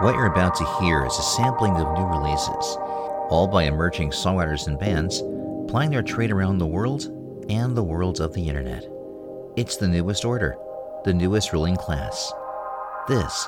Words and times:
What 0.00 0.14
you're 0.14 0.24
about 0.24 0.54
to 0.54 0.64
hear 0.80 1.04
is 1.04 1.18
a 1.18 1.22
sampling 1.22 1.76
of 1.76 1.92
new 1.92 2.06
releases, 2.06 2.78
all 3.28 3.46
by 3.46 3.64
emerging 3.64 4.12
songwriters 4.12 4.66
and 4.66 4.78
bands 4.78 5.22
plying 5.70 5.90
their 5.90 6.02
trade 6.02 6.30
around 6.30 6.56
the 6.56 6.66
world 6.66 7.04
and 7.50 7.76
the 7.76 7.82
worlds 7.82 8.18
of 8.18 8.32
the 8.32 8.48
internet. 8.48 8.88
It's 9.56 9.76
the 9.76 9.88
newest 9.88 10.24
order, 10.24 10.56
the 11.04 11.12
newest 11.12 11.52
ruling 11.52 11.76
class. 11.76 12.32
This 13.08 13.46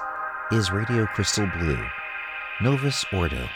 is 0.53 0.71
Radio 0.71 1.07
Crystal 1.07 1.47
Blue, 1.59 1.83
Novus 2.61 3.03
Ordo. 3.15 3.49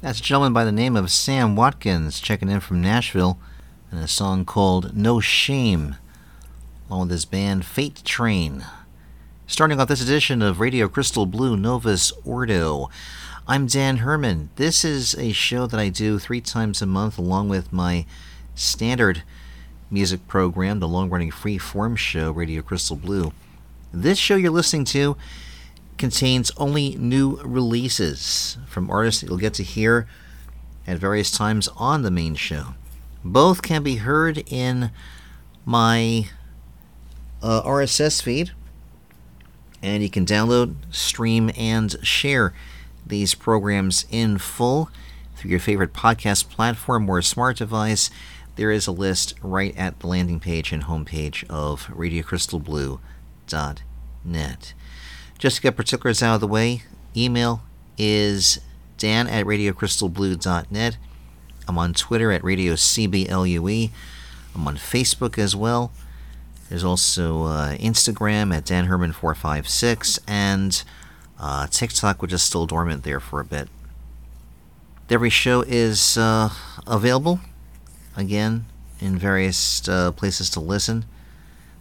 That's 0.00 0.18
a 0.18 0.22
gentleman 0.22 0.52
by 0.52 0.64
the 0.64 0.72
name 0.72 0.96
of 0.96 1.12
Sam 1.12 1.54
Watkins 1.54 2.18
checking 2.18 2.50
in 2.50 2.58
from 2.58 2.80
Nashville 2.80 3.38
and 3.92 4.00
a 4.00 4.08
song 4.08 4.44
called 4.44 4.96
No 4.96 5.20
Shame, 5.20 5.94
along 6.90 7.02
with 7.02 7.10
his 7.12 7.24
band 7.26 7.64
Fate 7.64 8.02
Train. 8.04 8.64
Starting 9.52 9.78
off 9.78 9.88
this 9.88 10.00
edition 10.00 10.40
of 10.40 10.60
Radio 10.60 10.88
Crystal 10.88 11.26
Blue 11.26 11.58
Novus 11.58 12.10
Ordo, 12.24 12.88
I'm 13.46 13.66
Dan 13.66 13.98
Herman. 13.98 14.48
This 14.56 14.82
is 14.82 15.14
a 15.16 15.32
show 15.32 15.66
that 15.66 15.78
I 15.78 15.90
do 15.90 16.18
three 16.18 16.40
times 16.40 16.80
a 16.80 16.86
month 16.86 17.18
along 17.18 17.50
with 17.50 17.70
my 17.70 18.06
standard 18.54 19.24
music 19.90 20.26
program, 20.26 20.80
the 20.80 20.88
long 20.88 21.10
running 21.10 21.30
free 21.30 21.58
form 21.58 21.96
show, 21.96 22.30
Radio 22.30 22.62
Crystal 22.62 22.96
Blue. 22.96 23.34
This 23.92 24.16
show 24.16 24.36
you're 24.36 24.50
listening 24.50 24.86
to 24.86 25.18
contains 25.98 26.50
only 26.56 26.96
new 26.96 27.36
releases 27.44 28.56
from 28.66 28.90
artists 28.90 29.20
that 29.20 29.26
you'll 29.28 29.36
get 29.36 29.52
to 29.52 29.62
hear 29.62 30.08
at 30.86 30.96
various 30.96 31.30
times 31.30 31.68
on 31.76 32.00
the 32.00 32.10
main 32.10 32.36
show. 32.36 32.68
Both 33.22 33.60
can 33.60 33.82
be 33.82 33.96
heard 33.96 34.44
in 34.50 34.92
my 35.66 36.30
uh, 37.42 37.60
RSS 37.64 38.22
feed, 38.22 38.52
and 39.82 40.02
you 40.02 40.10
can 40.10 40.24
download, 40.24 40.76
stream, 40.90 41.50
and 41.56 41.96
share 42.02 42.54
these 43.04 43.34
programs 43.34 44.06
in 44.10 44.38
full 44.38 44.88
through 45.36 45.50
your 45.50 45.60
favorite 45.60 45.92
podcast 45.92 46.48
platform 46.48 47.10
or 47.10 47.20
smart 47.20 47.56
device. 47.56 48.08
There 48.56 48.70
is 48.70 48.86
a 48.86 48.92
list 48.92 49.34
right 49.42 49.76
at 49.76 49.98
the 50.00 50.06
landing 50.06 50.38
page 50.38 50.72
and 50.72 50.84
homepage 50.84 51.44
of 51.50 51.86
RadioCrystalBlue.net. 51.88 54.74
Just 55.38 55.56
to 55.56 55.62
get 55.62 55.76
particulars 55.76 56.22
out 56.22 56.36
of 56.36 56.40
the 56.40 56.46
way, 56.46 56.84
email 57.16 57.62
is 57.98 58.60
dan 58.98 59.26
at 59.26 59.44
radiocrystalblue.net. 59.44 60.96
I'm 61.66 61.78
on 61.78 61.94
Twitter 61.94 62.30
at 62.30 62.42
radiocblue. 62.42 63.90
I'm 64.54 64.68
on 64.68 64.76
Facebook 64.76 65.38
as 65.38 65.56
well. 65.56 65.90
There's 66.72 66.84
also 66.84 67.42
uh, 67.42 67.76
Instagram 67.76 68.56
at 68.56 68.64
danherman456 68.64 70.20
and 70.26 70.82
uh, 71.38 71.66
TikTok, 71.66 72.22
which 72.22 72.32
is 72.32 72.42
still 72.42 72.64
dormant 72.64 73.02
there 73.02 73.20
for 73.20 73.40
a 73.40 73.44
bit. 73.44 73.68
Every 75.10 75.28
show 75.28 75.60
is 75.60 76.16
uh, 76.16 76.48
available, 76.86 77.40
again, 78.16 78.64
in 79.00 79.18
various 79.18 79.86
uh, 79.86 80.12
places 80.12 80.48
to 80.48 80.60
listen. 80.60 81.04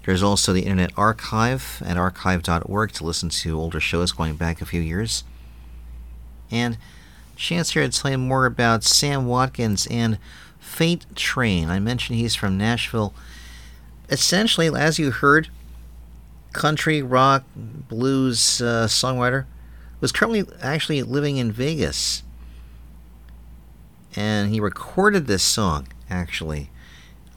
There's 0.05 0.21
also 0.21 0.51
the 0.51 0.63
Internet 0.63 0.91
Archive 0.97 1.81
at 1.85 1.95
archive.org 1.95 2.91
to 2.91 3.05
listen 3.05 3.29
to 3.29 3.57
older 3.57 3.79
shows 3.79 4.11
going 4.11 4.35
back 4.35 4.61
a 4.61 4.65
few 4.65 4.81
years. 4.81 5.23
And 6.51 6.77
chance 7.37 7.71
here 7.71 7.89
to 7.89 7.89
tell 7.89 8.11
you 8.11 8.17
more 8.17 8.45
about 8.45 8.83
Sam 8.83 9.25
Watkins 9.25 9.87
and 9.89 10.17
Fate 10.59 11.05
Train. 11.15 11.69
I 11.69 11.79
mentioned 11.79 12.19
he's 12.19 12.35
from 12.35 12.57
Nashville. 12.57 13.13
Essentially, 14.11 14.67
as 14.67 14.99
you 14.99 15.09
heard, 15.09 15.47
country, 16.51 17.01
rock, 17.01 17.45
blues 17.55 18.61
uh, 18.61 18.85
songwriter 18.87 19.45
was 20.01 20.11
currently 20.11 20.43
actually 20.61 21.01
living 21.01 21.37
in 21.37 21.51
Vegas. 21.51 22.23
And 24.15 24.49
he 24.49 24.59
recorded 24.59 25.27
this 25.27 25.43
song, 25.43 25.87
actually, 26.09 26.69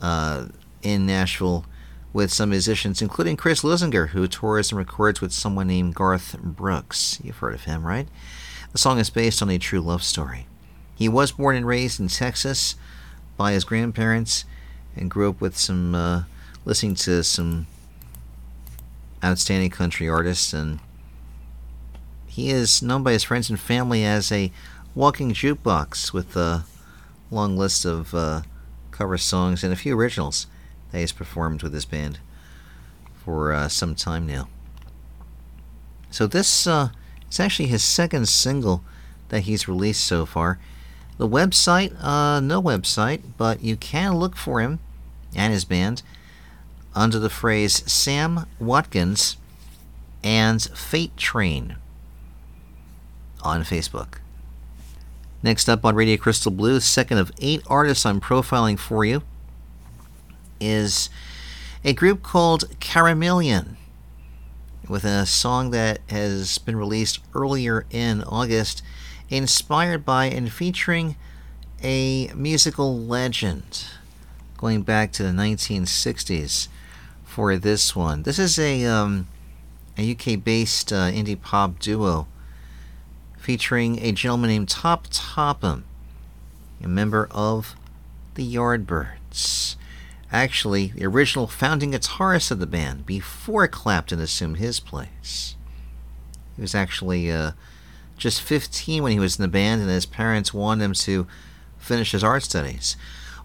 uh, 0.01 0.47
in 0.81 1.05
Nashville 1.05 1.65
with 2.11 2.31
some 2.31 2.49
musicians, 2.49 3.01
including 3.01 3.37
Chris 3.37 3.61
Leuzinger, 3.61 4.09
who 4.09 4.27
tours 4.27 4.71
and 4.71 4.77
records 4.77 5.21
with 5.21 5.31
someone 5.31 5.67
named 5.67 5.95
Garth 5.95 6.37
Brooks. 6.41 7.19
You've 7.23 7.37
heard 7.37 7.53
of 7.53 7.63
him, 7.63 7.85
right? 7.85 8.07
The 8.73 8.77
song 8.77 8.99
is 8.99 9.09
based 9.09 9.41
on 9.41 9.49
a 9.49 9.57
true 9.57 9.79
love 9.79 10.03
story. 10.03 10.47
He 10.95 11.07
was 11.07 11.31
born 11.31 11.55
and 11.55 11.65
raised 11.65 11.99
in 11.99 12.09
Texas 12.09 12.75
by 13.37 13.53
his 13.53 13.63
grandparents 13.63 14.43
and 14.95 15.11
grew 15.11 15.29
up 15.29 15.39
with 15.39 15.57
some, 15.57 15.95
uh, 15.95 16.23
listening 16.65 16.95
to 16.95 17.23
some 17.23 17.67
outstanding 19.23 19.69
country 19.69 20.09
artists. 20.09 20.53
And 20.53 20.79
he 22.27 22.49
is 22.49 22.81
known 22.81 23.03
by 23.03 23.13
his 23.13 23.23
friends 23.23 23.49
and 23.49 23.59
family 23.59 24.03
as 24.03 24.31
a 24.31 24.51
walking 24.93 25.33
jukebox 25.33 26.11
with 26.11 26.35
a 26.35 26.65
long 27.31 27.57
list 27.57 27.85
of 27.85 28.13
uh, 28.13 28.41
cover 28.91 29.17
songs 29.17 29.63
and 29.63 29.71
a 29.71 29.75
few 29.77 29.97
originals 29.97 30.47
that 30.91 30.99
he's 30.99 31.11
performed 31.11 31.63
with 31.63 31.73
his 31.73 31.85
band 31.85 32.19
for 33.13 33.53
uh, 33.53 33.67
some 33.67 33.95
time 33.95 34.25
now. 34.25 34.47
So 36.09 36.27
this 36.27 36.65
uh, 36.65 36.89
it's 37.27 37.39
actually 37.39 37.67
his 37.67 37.83
second 37.83 38.29
single 38.29 38.83
that 39.29 39.41
he's 39.41 39.67
released 39.67 40.05
so 40.05 40.25
far. 40.25 40.59
The 41.17 41.27
website, 41.27 41.95
uh, 42.01 42.39
no 42.39 42.61
website, 42.61 43.21
but 43.37 43.63
you 43.63 43.75
can 43.75 44.15
look 44.15 44.35
for 44.35 44.61
him 44.61 44.79
and 45.35 45.51
his 45.51 45.65
band 45.65 46.01
under 46.95 47.19
the 47.19 47.29
phrase 47.29 47.83
Sam 47.91 48.45
Watkins 48.59 49.37
and 50.23 50.61
Fate 50.61 51.15
Train 51.17 51.75
on 53.43 53.63
Facebook. 53.63 54.15
Next 55.43 55.69
up 55.69 55.85
on 55.85 55.93
Radio 55.93 56.17
Crystal 56.17 56.51
Blue, 56.51 56.79
second 56.79 57.19
of 57.19 57.31
eight 57.39 57.61
artists 57.67 58.05
I'm 58.05 58.19
profiling 58.19 58.79
for 58.79 59.05
you, 59.05 59.21
is 60.59 61.09
a 61.83 61.93
group 61.93 62.23
called 62.23 62.63
Karamelien 62.79 63.75
with 64.89 65.03
a 65.03 65.25
song 65.25 65.71
that 65.71 65.99
has 66.09 66.57
been 66.57 66.75
released 66.75 67.19
earlier 67.33 67.85
in 67.91 68.23
August, 68.23 68.81
inspired 69.29 70.05
by 70.05 70.25
and 70.25 70.51
featuring 70.51 71.15
a 71.83 72.31
musical 72.33 72.97
legend 72.97 73.85
going 74.57 74.81
back 74.81 75.11
to 75.11 75.23
the 75.23 75.29
1960s 75.29 76.67
for 77.35 77.57
this 77.57 77.93
one. 77.93 78.23
This 78.23 78.39
is 78.39 78.57
a, 78.57 78.85
um, 78.85 79.27
a 79.97 80.11
UK 80.13 80.41
based 80.41 80.93
uh, 80.93 81.11
indie 81.11 81.39
pop 81.39 81.79
duo 81.79 82.27
featuring 83.37 83.99
a 83.99 84.13
gentleman 84.13 84.49
named 84.51 84.69
Top 84.69 85.07
Topham, 85.11 85.83
a 86.81 86.87
member 86.87 87.27
of 87.31 87.75
the 88.35 88.55
Yardbirds 88.55 89.75
actually 90.31 90.87
the 90.95 91.05
original 91.05 91.45
founding 91.45 91.91
guitarist 91.91 92.51
of 92.51 92.59
the 92.59 92.65
band 92.65 93.05
before 93.05 93.67
Clapton 93.67 94.21
assumed 94.21 94.57
his 94.57 94.79
place. 94.79 95.57
He 96.55 96.61
was 96.61 96.73
actually 96.73 97.29
uh, 97.29 97.51
just 98.17 98.41
15 98.41 99.03
when 99.03 99.11
he 99.11 99.19
was 99.19 99.37
in 99.37 99.41
the 99.41 99.49
band, 99.49 99.81
and 99.81 99.89
his 99.89 100.05
parents 100.05 100.53
wanted 100.53 100.85
him 100.85 100.93
to 100.93 101.27
finish 101.77 102.13
his 102.13 102.23
art 102.23 102.43
studies. 102.43 102.95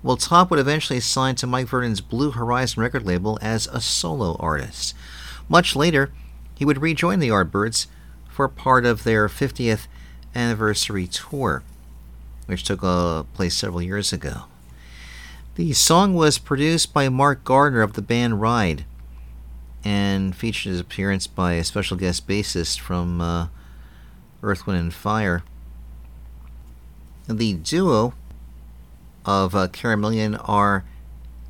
Well, 0.02 0.16
Top 0.16 0.50
would 0.50 0.58
eventually 0.58 1.00
sign 1.00 1.34
to 1.36 1.46
Mike 1.46 1.68
Vernon's 1.68 2.00
Blue 2.00 2.30
Horizon 2.30 2.82
record 2.82 3.04
label 3.04 3.38
as 3.42 3.66
a 3.66 3.80
solo 3.80 4.36
artist. 4.40 4.94
Much 5.48 5.76
later, 5.76 6.10
he 6.54 6.64
would 6.64 6.80
rejoin 6.80 7.18
the 7.18 7.28
Yardbirds 7.28 7.86
for 8.30 8.48
part 8.48 8.86
of 8.86 9.04
their 9.04 9.28
50th 9.28 9.88
anniversary 10.34 11.06
tour, 11.06 11.62
which 12.46 12.64
took 12.64 12.80
uh, 12.82 13.24
place 13.34 13.54
several 13.54 13.82
years 13.82 14.12
ago. 14.12 14.44
The 15.56 15.74
song 15.74 16.14
was 16.14 16.38
produced 16.38 16.94
by 16.94 17.10
Mark 17.10 17.44
Gardner 17.44 17.82
of 17.82 17.92
the 17.92 18.02
band 18.02 18.40
Ride 18.40 18.86
and 19.84 20.34
featured 20.34 20.70
his 20.70 20.80
appearance 20.80 21.26
by 21.26 21.54
a 21.54 21.64
special 21.64 21.98
guest 21.98 22.26
bassist 22.26 22.78
from 22.78 23.20
uh, 23.20 23.48
Earth, 24.42 24.66
Wind, 24.66 24.78
and 24.78 24.94
Fire. 24.94 25.42
The 27.28 27.54
duo 27.54 28.14
of 29.24 29.54
uh, 29.54 29.68
Karamelien 29.68 30.40
are 30.48 30.84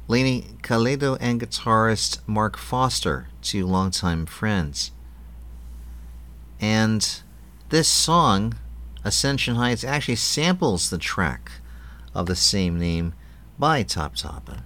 Lainey 0.08 0.56
Kaledo 0.62 1.16
and 1.20 1.40
guitarist 1.40 2.18
Mark 2.26 2.58
Foster, 2.58 3.28
two 3.42 3.66
longtime 3.66 4.26
friends. 4.26 4.90
And 6.60 7.20
this 7.68 7.88
song, 7.88 8.54
Ascension 9.04 9.54
Heights, 9.54 9.84
actually 9.84 10.16
samples 10.16 10.90
the 10.90 10.98
track 10.98 11.52
of 12.14 12.26
the 12.26 12.36
same 12.36 12.78
name 12.78 13.14
by 13.58 13.82
Top 13.82 14.16
Topham. 14.16 14.62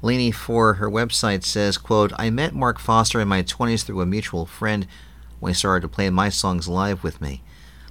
Lainey 0.00 0.30
for 0.30 0.74
her 0.74 0.88
website 0.88 1.44
says, 1.44 1.76
quote, 1.76 2.12
I 2.16 2.30
met 2.30 2.54
Mark 2.54 2.78
Foster 2.78 3.20
in 3.20 3.28
my 3.28 3.42
20s 3.42 3.84
through 3.84 4.00
a 4.00 4.06
mutual 4.06 4.46
friend 4.46 4.86
when 5.40 5.50
he 5.50 5.54
started 5.54 5.82
to 5.82 5.88
play 5.88 6.08
my 6.08 6.28
songs 6.28 6.68
live 6.68 7.02
with 7.02 7.20
me. 7.20 7.42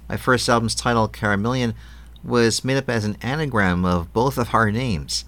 My 0.08 0.16
first 0.16 0.48
album's 0.48 0.74
title, 0.74 1.08
Karamelien, 1.08 1.74
was 2.28 2.64
made 2.64 2.76
up 2.76 2.88
as 2.88 3.04
an 3.04 3.16
anagram 3.22 3.84
of 3.84 4.12
both 4.12 4.38
of 4.38 4.54
our 4.54 4.70
names. 4.70 5.24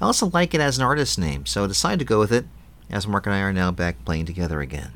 I 0.00 0.04
also 0.04 0.26
like 0.26 0.54
it 0.54 0.60
as 0.60 0.78
an 0.78 0.84
artist 0.84 1.18
name, 1.18 1.46
so 1.46 1.64
I 1.64 1.68
decided 1.68 1.98
to 2.00 2.04
go 2.04 2.18
with 2.18 2.32
it, 2.32 2.46
as 2.90 3.06
Mark 3.06 3.26
and 3.26 3.34
I 3.34 3.40
are 3.40 3.52
now 3.52 3.70
back 3.70 4.04
playing 4.04 4.26
together 4.26 4.60
again. 4.60 4.92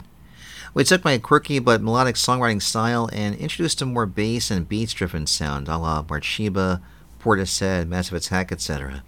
We 0.74 0.84
took 0.84 1.04
my 1.04 1.16
quirky 1.18 1.58
but 1.58 1.80
melodic 1.80 2.16
songwriting 2.16 2.60
style 2.60 3.08
and 3.12 3.34
introduced 3.36 3.80
a 3.80 3.86
more 3.86 4.04
bass 4.04 4.50
and 4.50 4.68
beats 4.68 4.92
driven 4.92 5.26
sound, 5.26 5.68
a 5.68 5.78
la 5.78 6.02
Morcheeba, 6.02 6.82
Portishead, 7.18 7.88
Massive 7.88 8.14
Attack, 8.14 8.52
etc. 8.52 9.02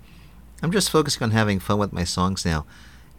I'm 0.63 0.73
just 0.73 0.91
focusing 0.91 1.23
on 1.23 1.31
having 1.33 1.61
fun 1.61 1.79
with 1.79 1.93
my 1.93 2.05
songs 2.05 2.45
now 2.45 2.65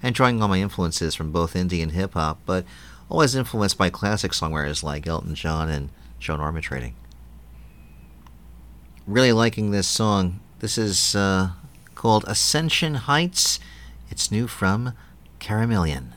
and 0.02 0.16
drawing 0.16 0.42
on 0.42 0.50
my 0.50 0.60
influences 0.60 1.16
from 1.16 1.32
both 1.32 1.54
indie 1.54 1.84
and 1.84 1.92
hip 1.92 2.14
hop, 2.14 2.40
but 2.46 2.66
always 3.10 3.36
influenced 3.36 3.78
by 3.78 3.90
classic 3.90 4.32
songwriters 4.32 4.84
like 4.84 5.06
Elton 5.06 5.36
John 5.36 5.70
and 5.70 5.90
Joan 6.20 6.40
Armatrading. 6.40 6.94
Really 9.10 9.32
liking 9.32 9.72
this 9.72 9.88
song. 9.88 10.40
This 10.60 10.78
is 10.78 11.16
uh, 11.16 11.54
called 11.96 12.26
Ascension 12.28 12.94
Heights. 12.94 13.60
It's 14.12 14.30
new 14.30 14.46
from 14.46 14.94
Karamelien. 15.40 16.10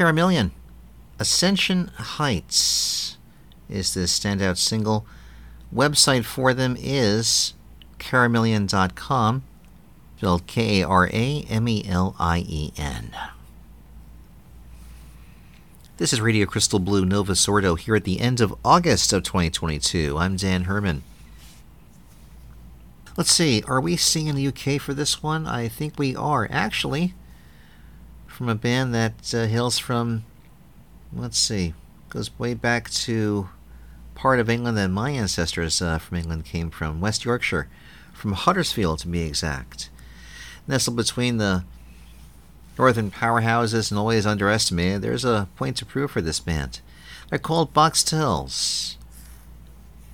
Karamelien. 0.00 0.50
Ascension 1.18 1.88
Heights 1.88 3.18
is 3.68 3.92
the 3.92 4.00
standout 4.00 4.56
single. 4.56 5.04
Website 5.74 6.24
for 6.24 6.54
them 6.54 6.74
is 6.80 7.52
karamelien.com, 7.98 9.42
spelled 10.16 10.46
K 10.46 10.80
A 10.80 10.86
R 10.88 11.10
A 11.12 11.44
M 11.50 11.68
E 11.68 11.84
L 11.86 12.16
I 12.18 12.38
E 12.48 12.72
N. 12.78 13.14
This 15.98 16.14
is 16.14 16.22
Radio 16.22 16.46
Crystal 16.46 16.78
Blue 16.78 17.04
Novus 17.04 17.46
Ordo 17.46 17.74
here 17.74 17.94
at 17.94 18.04
the 18.04 18.20
end 18.20 18.40
of 18.40 18.54
August 18.64 19.12
of 19.12 19.22
2022. 19.22 20.16
I'm 20.16 20.36
Dan 20.36 20.62
Herman. 20.62 21.02
Let's 23.18 23.32
see, 23.32 23.62
are 23.66 23.82
we 23.82 23.98
seeing 23.98 24.28
in 24.28 24.36
the 24.36 24.48
UK 24.48 24.80
for 24.80 24.94
this 24.94 25.22
one? 25.22 25.46
I 25.46 25.68
think 25.68 25.98
we 25.98 26.16
are. 26.16 26.48
Actually, 26.50 27.12
from 28.40 28.48
a 28.48 28.54
band 28.54 28.94
that 28.94 29.34
uh, 29.34 29.44
hails 29.44 29.76
from, 29.76 30.24
let's 31.14 31.38
see, 31.38 31.74
goes 32.08 32.38
way 32.38 32.54
back 32.54 32.88
to 32.88 33.50
part 34.14 34.40
of 34.40 34.48
England 34.48 34.78
that 34.78 34.88
my 34.88 35.10
ancestors 35.10 35.82
uh, 35.82 35.98
from 35.98 36.16
England 36.16 36.46
came 36.46 36.70
from, 36.70 37.02
West 37.02 37.22
Yorkshire, 37.22 37.68
from 38.14 38.32
Huddersfield 38.32 38.98
to 39.00 39.08
be 39.08 39.20
exact. 39.20 39.90
Nestled 40.66 40.96
between 40.96 41.36
the 41.36 41.64
northern 42.78 43.10
powerhouses 43.10 43.90
and 43.90 43.98
always 43.98 44.24
underestimated, 44.24 45.02
there's 45.02 45.26
a 45.26 45.46
point 45.56 45.76
to 45.76 45.84
prove 45.84 46.10
for 46.10 46.22
this 46.22 46.40
band. 46.40 46.80
They're 47.28 47.38
called 47.38 47.74
Boxtels. 47.74 48.96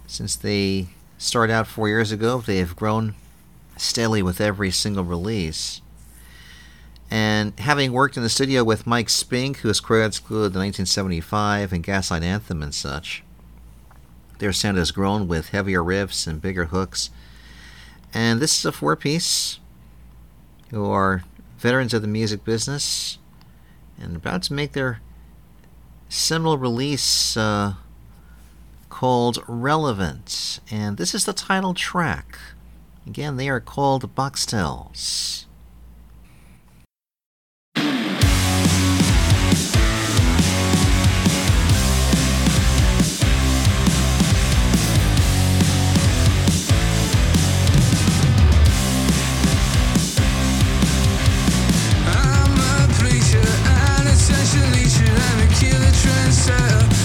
Since 0.09 0.35
they 0.35 0.89
started 1.17 1.53
out 1.53 1.69
four 1.69 1.87
years 1.87 2.11
ago, 2.11 2.39
they 2.41 2.57
have 2.57 2.75
grown 2.75 3.15
steadily 3.77 4.21
with 4.21 4.41
every 4.41 4.73
single 4.73 5.05
release. 5.05 5.81
And 7.11 7.59
having 7.61 7.93
worked 7.93 8.17
in 8.17 8.23
the 8.23 8.29
studio 8.29 8.65
with 8.65 8.87
Mike 8.87 9.09
Spink, 9.09 9.59
who 9.59 9.69
was 9.69 9.81
Croydon 9.81 10.13
School 10.13 10.39
in 10.39 10.55
1975 10.55 11.73
and 11.73 11.85
Gaslight 11.85 12.23
Anthem 12.23 12.63
and 12.63 12.75
such, 12.75 13.23
their 14.39 14.53
sound 14.53 14.77
has 14.77 14.91
grown 14.91 15.29
with 15.29 15.51
heavier 15.51 15.83
riffs 15.83 16.27
and 16.27 16.43
bigger 16.43 16.67
hooks. 16.67 17.11
And 18.13 18.41
this 18.41 18.59
is 18.59 18.65
a 18.65 18.73
four 18.73 18.97
piece 18.97 19.61
who 20.71 20.85
are 20.91 21.23
veterans 21.59 21.95
of 21.95 22.03
the 22.03 22.09
music 22.09 22.45
business, 22.45 23.19
and 23.99 24.17
about 24.17 24.43
to 24.45 24.53
make 24.53 24.73
their 24.73 25.01
seminal 26.09 26.59
release 26.59 27.37
uh, 27.37 27.75
called 28.91 29.43
Relevant. 29.47 30.61
And 30.71 30.97
this 30.97 31.15
is 31.15 31.25
the 31.25 31.33
title 31.33 31.75
track. 31.75 32.39
Again, 33.07 33.37
they 33.37 33.49
are 33.49 33.61
called 33.61 34.15
Boxtels. 34.15 35.46
entrance 56.09 56.96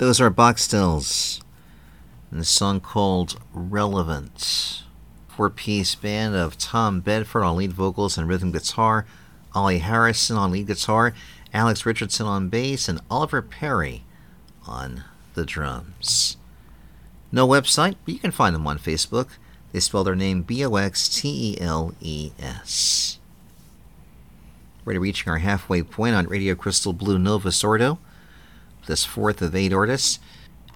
Those 0.00 0.18
are 0.18 0.30
Boxtels, 0.30 1.42
and 2.30 2.40
the 2.40 2.44
song 2.46 2.80
called 2.80 3.38
Relevant. 3.52 4.84
Four 5.28 5.50
piece 5.50 5.94
band 5.94 6.34
of 6.34 6.56
Tom 6.56 7.02
Bedford 7.02 7.44
on 7.44 7.58
lead 7.58 7.74
vocals 7.74 8.16
and 8.16 8.26
rhythm 8.26 8.50
guitar, 8.50 9.04
Ollie 9.54 9.80
Harrison 9.80 10.38
on 10.38 10.52
lead 10.52 10.68
guitar, 10.68 11.12
Alex 11.52 11.84
Richardson 11.84 12.24
on 12.24 12.48
bass, 12.48 12.88
and 12.88 13.02
Oliver 13.10 13.42
Perry 13.42 14.04
on 14.66 15.04
the 15.34 15.44
drums. 15.44 16.38
No 17.30 17.46
website, 17.46 17.96
but 18.06 18.14
you 18.14 18.20
can 18.20 18.30
find 18.30 18.54
them 18.54 18.66
on 18.66 18.78
Facebook. 18.78 19.32
They 19.72 19.80
spell 19.80 20.02
their 20.02 20.16
name 20.16 20.44
B 20.44 20.64
O 20.64 20.76
X 20.76 21.10
T 21.10 21.28
E 21.28 21.60
L 21.60 21.94
E 22.00 22.32
S. 22.38 23.18
We're 24.86 24.98
reaching 24.98 25.30
our 25.30 25.40
halfway 25.40 25.82
point 25.82 26.14
on 26.14 26.26
Radio 26.26 26.54
Crystal 26.54 26.94
Blue 26.94 27.18
Novus 27.18 27.62
Ordo 27.62 27.98
this 28.86 29.04
fourth 29.04 29.42
of 29.42 29.54
eight 29.54 29.72
artists, 29.72 30.18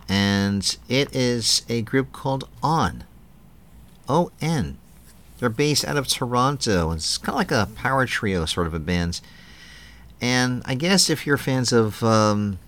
and 0.08 0.76
it 0.88 1.14
is 1.14 1.62
a 1.68 1.82
group 1.82 2.12
called 2.12 2.49
On. 2.62 3.04
O 4.08 4.30
N. 4.40 4.78
They're 5.38 5.49
based 5.49 5.84
out 5.84 5.96
of 5.96 6.08
Toronto. 6.08 6.92
It's 6.92 7.18
kind 7.18 7.30
of 7.30 7.37
like 7.37 7.50
a 7.50 7.68
power 7.75 8.06
trio 8.06 8.44
sort 8.44 8.66
of 8.66 8.75
a 8.75 8.78
band. 8.78 9.20
And 10.20 10.62
I 10.64 10.75
guess 10.75 11.11
if 11.11 11.26
you're 11.26 11.37
fans 11.37 11.73
of 11.73 12.02
um, 12.02 12.58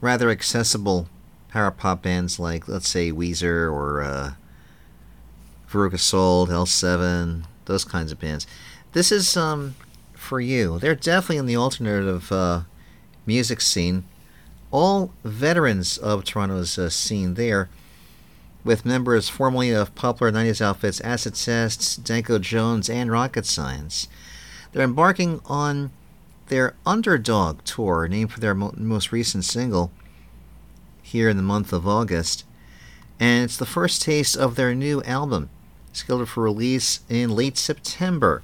rather 0.00 0.30
accessible 0.30 1.08
power 1.48 1.70
pop 1.70 2.02
bands 2.02 2.38
like, 2.38 2.66
let's 2.66 2.88
say, 2.88 3.12
Weezer 3.12 3.72
or 3.72 4.02
uh, 4.02 4.32
Veruca 5.70 5.98
Salt, 5.98 6.48
L7, 6.48 7.44
those 7.66 7.84
kinds 7.84 8.10
of 8.10 8.18
bands, 8.18 8.46
this 8.92 9.12
is 9.12 9.36
um, 9.36 9.76
for 10.14 10.40
you. 10.40 10.78
They're 10.78 10.94
definitely 10.94 11.36
in 11.36 11.46
the 11.46 11.56
alternative 11.56 12.32
uh, 12.32 12.62
music 13.26 13.60
scene 13.60 14.04
all 14.74 15.12
veterans 15.22 15.98
of 15.98 16.24
Toronto's 16.24 16.76
uh, 16.76 16.90
scene 16.90 17.34
there, 17.34 17.68
with 18.64 18.84
members 18.84 19.28
formerly 19.28 19.70
of 19.70 19.94
popular 19.94 20.32
90s 20.32 20.60
outfits 20.60 21.00
Acid 21.02 21.36
Test, 21.36 22.02
Danko 22.02 22.40
Jones, 22.40 22.90
and 22.90 23.08
Rocket 23.08 23.46
Science. 23.46 24.08
They're 24.72 24.82
embarking 24.82 25.40
on 25.46 25.92
their 26.48 26.74
Underdog 26.84 27.62
tour, 27.62 28.08
named 28.08 28.32
for 28.32 28.40
their 28.40 28.52
mo- 28.52 28.74
most 28.76 29.12
recent 29.12 29.44
single, 29.44 29.92
here 31.02 31.28
in 31.28 31.36
the 31.36 31.42
month 31.44 31.72
of 31.72 31.86
August. 31.86 32.44
And 33.20 33.44
it's 33.44 33.56
the 33.56 33.66
first 33.66 34.02
taste 34.02 34.36
of 34.36 34.56
their 34.56 34.74
new 34.74 35.04
album, 35.04 35.50
scheduled 35.92 36.28
for 36.28 36.42
release 36.42 36.98
in 37.08 37.30
late 37.30 37.56
September 37.56 38.42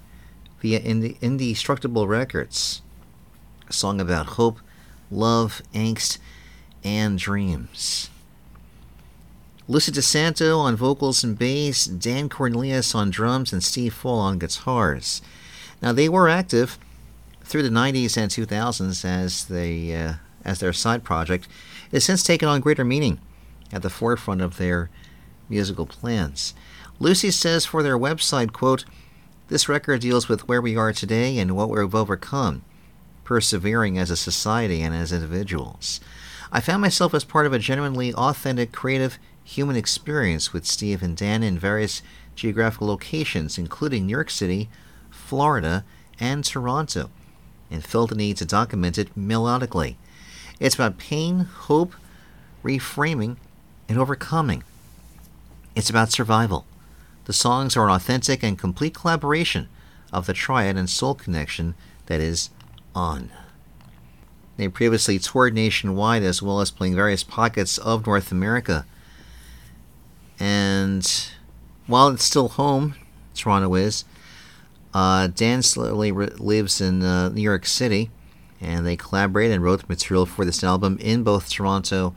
via 0.61 0.79
Indestructible 0.79 2.07
Records. 2.07 2.83
A 3.69 3.73
song 3.73 4.01
about 4.01 4.27
hope, 4.27 4.61
love, 5.11 5.63
angst, 5.75 6.19
and 6.85 7.19
dreams. 7.19 8.11
Lucy 9.69 9.93
DeSanto 9.93 10.59
on 10.59 10.75
vocals 10.75 11.23
and 11.23 11.39
bass, 11.39 11.85
Dan 11.85 12.29
Cornelius 12.29 12.95
on 12.95 13.11
drums, 13.11 13.53
and 13.53 13.63
Steve 13.63 13.95
Fall 13.95 14.19
on 14.19 14.39
guitars. 14.39 15.23
Now 15.81 15.93
they 15.93 16.09
were 16.09 16.29
active 16.29 16.79
through 17.43 17.63
the 17.63 17.69
90s 17.69 18.17
and 18.17 18.31
2000s 18.31 19.05
as 19.05 19.45
they 19.45 19.95
uh, 19.95 20.15
as 20.45 20.61
their 20.61 20.73
side 20.73 21.05
project. 21.05 21.47
It 21.91 21.97
has 21.97 22.05
since 22.05 22.23
taken 22.23 22.49
on 22.49 22.61
greater 22.61 22.85
meaning 22.85 23.21
at 23.73 23.83
the 23.83 23.91
forefront 23.91 24.41
of 24.41 24.57
their 24.57 24.91
musical 25.49 25.87
plans. 25.87 26.55
Lucy 26.99 27.31
says 27.31 27.65
for 27.65 27.83
their 27.83 27.99
website, 27.99 28.53
quote, 28.53 28.85
this 29.49 29.69
record 29.69 30.01
deals 30.01 30.29
with 30.29 30.47
where 30.47 30.61
we 30.61 30.77
are 30.77 30.93
today 30.93 31.39
and 31.39 31.57
what 31.57 31.71
we've 31.71 31.95
overcome, 31.95 32.63
persevering 33.31 33.97
as 33.97 34.11
a 34.11 34.17
society 34.17 34.83
and 34.83 34.93
as 34.93 35.13
individuals. 35.13 36.01
I 36.51 36.59
found 36.59 36.83
myself 36.83 37.15
as 37.15 37.23
part 37.23 37.47
of 37.47 37.53
a 37.53 37.61
genuinely 37.61 38.13
authentic, 38.13 38.73
creative, 38.73 39.21
human 39.45 39.77
experience 39.77 40.53
with 40.53 40.67
Steve 40.67 41.01
and 41.01 41.17
Dan 41.17 41.45
in 41.45 41.57
various 41.57 42.03
geographical 42.35 42.89
locations, 42.89 43.57
including 43.57 44.05
New 44.05 44.11
York 44.11 44.31
City, 44.31 44.69
Florida, 45.11 45.85
and 46.19 46.45
Toronto, 46.45 47.09
and 47.71 47.85
felt 47.85 48.11
the 48.11 48.17
need 48.17 48.37
to 48.39 48.45
document 48.45 48.99
it 48.99 49.17
melodically. 49.17 49.95
It's 50.59 50.75
about 50.75 50.99
pain, 50.99 51.45
hope, 51.45 51.95
reframing, 52.65 53.37
and 53.89 53.97
overcoming. 53.97 54.65
It's 55.77 55.89
about 55.89 56.11
survival. 56.11 56.67
The 57.27 57.33
songs 57.33 57.77
are 57.77 57.85
an 57.85 57.95
authentic 57.95 58.43
and 58.43 58.59
complete 58.59 58.95
collaboration 58.95 59.69
of 60.13 60.27
the 60.27 60.33
triad 60.33 60.77
and 60.77 60.91
soul 60.91 61.15
connection 61.15 61.77
that 62.07 62.21
is 62.21 62.51
On. 62.95 63.31
They 64.57 64.69
previously 64.69 65.19
toured 65.19 65.55
nationwide 65.55 66.23
as 66.23 66.43
well 66.43 66.61
as 66.61 66.71
playing 66.71 66.95
various 66.95 67.23
pockets 67.23 67.79
of 67.79 68.07
North 68.07 68.31
America. 68.31 68.85
And 70.39 71.31
while 71.87 72.09
it's 72.09 72.25
still 72.25 72.49
home, 72.49 72.95
Toronto 73.35 73.75
is, 73.75 74.05
uh, 74.93 75.29
Dan 75.29 75.63
slowly 75.63 76.13
re- 76.13 76.29
lives 76.39 76.81
in 76.81 77.03
uh, 77.03 77.29
New 77.31 77.43
York 77.43 77.65
City, 77.65 78.11
and 78.61 78.87
they 78.87 78.97
collaborated 78.97 79.55
and 79.55 79.65
wrote 79.65 79.89
material 79.89 80.27
for 80.27 80.45
this 80.45 80.65
album 80.65 80.99
in 81.01 81.23
both 81.23 81.49
Toronto 81.49 82.15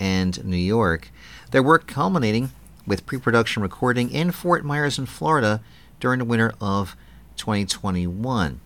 and 0.00 0.44
New 0.44 0.56
York. 0.56 1.10
Their 1.50 1.62
work 1.62 1.86
culminating 1.86 2.50
with 2.86 3.06
pre 3.06 3.18
production 3.18 3.62
recording 3.62 4.10
in 4.10 4.30
Fort 4.30 4.64
Myers 4.64 4.98
in 4.98 5.06
Florida 5.06 5.60
during 6.00 6.18
the 6.18 6.24
winter 6.24 6.52
of 6.60 6.96
2021. 7.36 8.60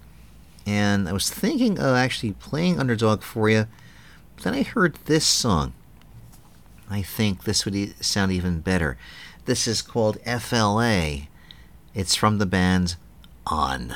And 0.68 1.08
I 1.08 1.14
was 1.14 1.30
thinking 1.30 1.78
of 1.78 1.96
actually 1.96 2.32
playing 2.32 2.78
Underdog 2.78 3.22
for 3.22 3.48
you, 3.48 3.66
but 4.36 4.44
then 4.44 4.52
I 4.52 4.62
heard 4.64 4.96
this 5.06 5.26
song. 5.26 5.72
I 6.90 7.00
think 7.00 7.44
this 7.44 7.64
would 7.64 8.04
sound 8.04 8.32
even 8.32 8.60
better. 8.60 8.98
This 9.46 9.66
is 9.66 9.80
called 9.80 10.18
FLA. 10.26 11.20
It's 11.94 12.14
from 12.14 12.36
the 12.36 12.44
band 12.44 12.96
On. 13.46 13.94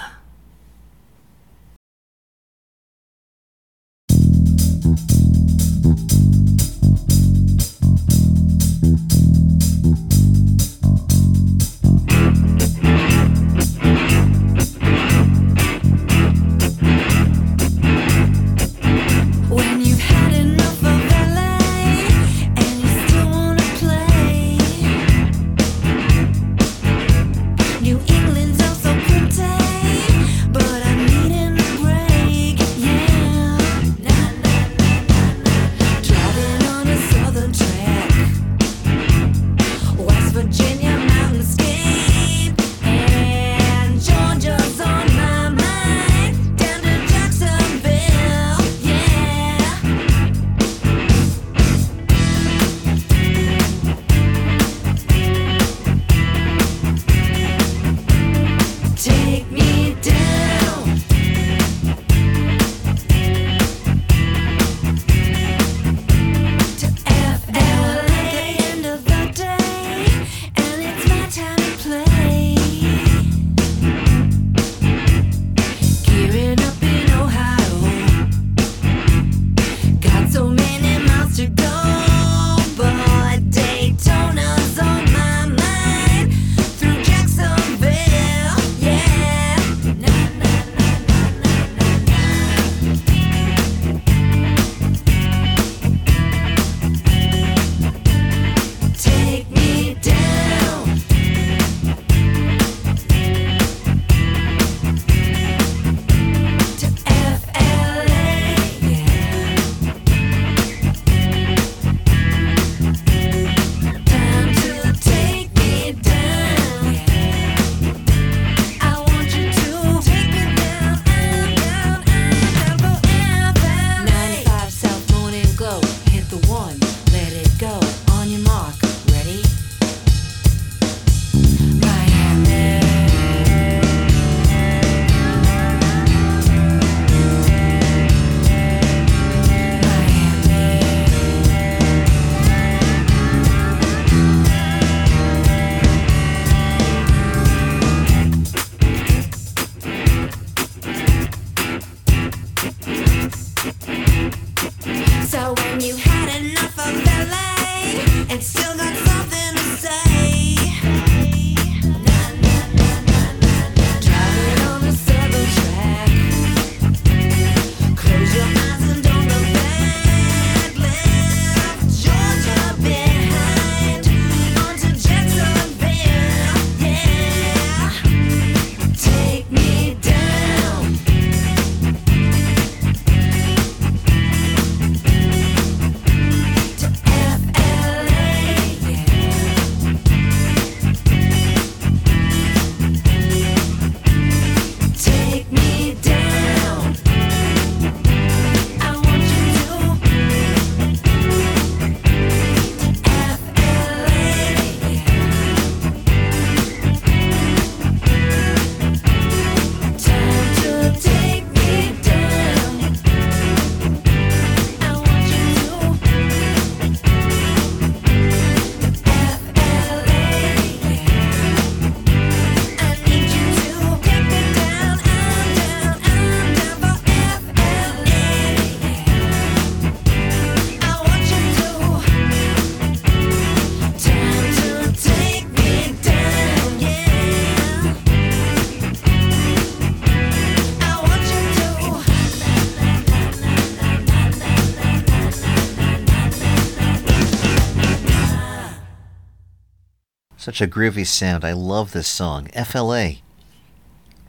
A 250.62 250.68
groovy 250.68 251.06
sound. 251.06 251.44
I 251.44 251.52
love 251.52 251.92
this 251.92 252.06
song. 252.06 252.46
FLA 252.48 253.14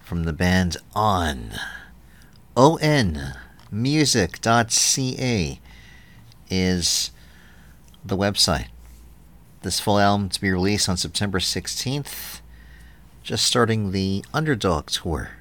from 0.02 0.24
the 0.24 0.34
band 0.34 0.78
On. 0.96 1.52
ON 2.58 3.34
music.ca 3.72 5.60
is 6.50 7.12
the 8.04 8.17
website. 8.17 8.67
This 9.62 9.80
full 9.80 10.00
album 10.00 10.30
to 10.30 10.41
be 10.41 10.52
released 10.52 10.89
on 10.89 10.98
September 10.98 11.39
16th, 11.39 12.41
just 13.22 13.46
starting 13.46 13.91
the 13.91 14.26
Underdog 14.34 14.88
Tour 14.88 15.32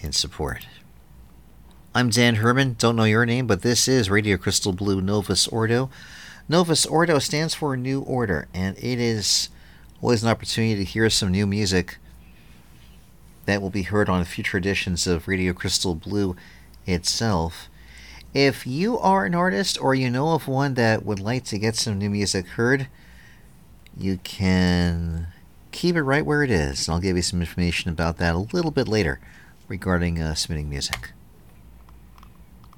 in 0.00 0.12
support. 0.12 0.66
I'm 1.94 2.10
Dan 2.10 2.36
Herman. 2.36 2.76
Don't 2.78 2.96
know 2.96 3.04
your 3.04 3.26
name, 3.26 3.46
but 3.46 3.62
this 3.62 3.88
is 3.88 4.08
Radio 4.08 4.36
Crystal 4.36 4.72
Blue 4.72 5.00
Novus 5.00 5.48
Ordo. 5.48 5.90
Novus 6.48 6.86
Ordo 6.86 7.18
stands 7.18 7.54
for 7.54 7.76
New 7.76 8.00
Order, 8.00 8.48
and 8.54 8.76
it 8.78 8.98
is 8.98 9.48
always 10.02 10.22
an 10.24 10.28
opportunity 10.28 10.74
to 10.74 10.84
hear 10.84 11.08
some 11.08 11.30
new 11.30 11.46
music 11.46 11.98
that 13.46 13.62
will 13.62 13.70
be 13.70 13.82
heard 13.82 14.08
on 14.08 14.24
future 14.24 14.58
editions 14.58 15.06
of 15.06 15.28
Radio 15.28 15.52
Crystal 15.52 15.94
Blue 15.94 16.36
itself. 16.86 17.68
If 18.34 18.66
you 18.66 18.98
are 18.98 19.24
an 19.24 19.34
artist 19.34 19.80
or 19.80 19.94
you 19.94 20.10
know 20.10 20.32
of 20.32 20.48
one 20.48 20.74
that 20.74 21.04
would 21.04 21.20
like 21.20 21.44
to 21.44 21.58
get 21.58 21.76
some 21.76 21.98
new 21.98 22.10
music 22.10 22.46
heard, 22.48 22.88
you 23.96 24.18
can 24.24 25.28
keep 25.70 25.94
it 25.94 26.02
right 26.02 26.26
where 26.26 26.42
it 26.42 26.50
is. 26.50 26.88
And 26.88 26.94
I'll 26.94 27.00
give 27.00 27.16
you 27.16 27.22
some 27.22 27.40
information 27.40 27.90
about 27.90 28.16
that 28.18 28.34
a 28.34 28.38
little 28.38 28.70
bit 28.70 28.88
later 28.88 29.20
regarding 29.68 30.20
uh, 30.20 30.34
submitting 30.34 30.68
music. 30.68 31.12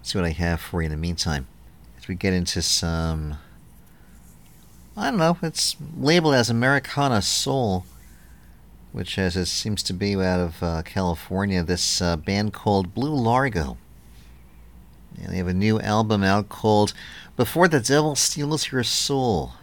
See 0.02 0.18
what 0.18 0.26
I 0.26 0.32
have 0.32 0.60
for 0.60 0.82
you 0.82 0.86
in 0.86 0.90
the 0.90 0.98
meantime. 0.98 1.46
As 1.96 2.06
we 2.06 2.16
get 2.16 2.34
into 2.34 2.60
some 2.60 3.38
I 4.96 5.10
don't 5.10 5.18
know. 5.18 5.38
It's 5.42 5.76
labeled 5.98 6.34
as 6.34 6.48
Americana 6.48 7.20
Soul, 7.20 7.84
which, 8.92 9.18
as 9.18 9.36
it 9.36 9.46
seems 9.46 9.82
to 9.84 9.92
be 9.92 10.14
out 10.14 10.38
of 10.38 10.62
uh, 10.62 10.82
California, 10.82 11.64
this 11.64 12.00
uh, 12.00 12.16
band 12.16 12.52
called 12.52 12.94
Blue 12.94 13.14
Largo. 13.14 13.76
And 15.20 15.32
they 15.32 15.38
have 15.38 15.48
a 15.48 15.54
new 15.54 15.80
album 15.80 16.22
out 16.22 16.48
called 16.48 16.94
Before 17.36 17.66
the 17.66 17.80
Devil 17.80 18.14
Steals 18.14 18.70
Your 18.70 18.84
Soul, 18.84 19.54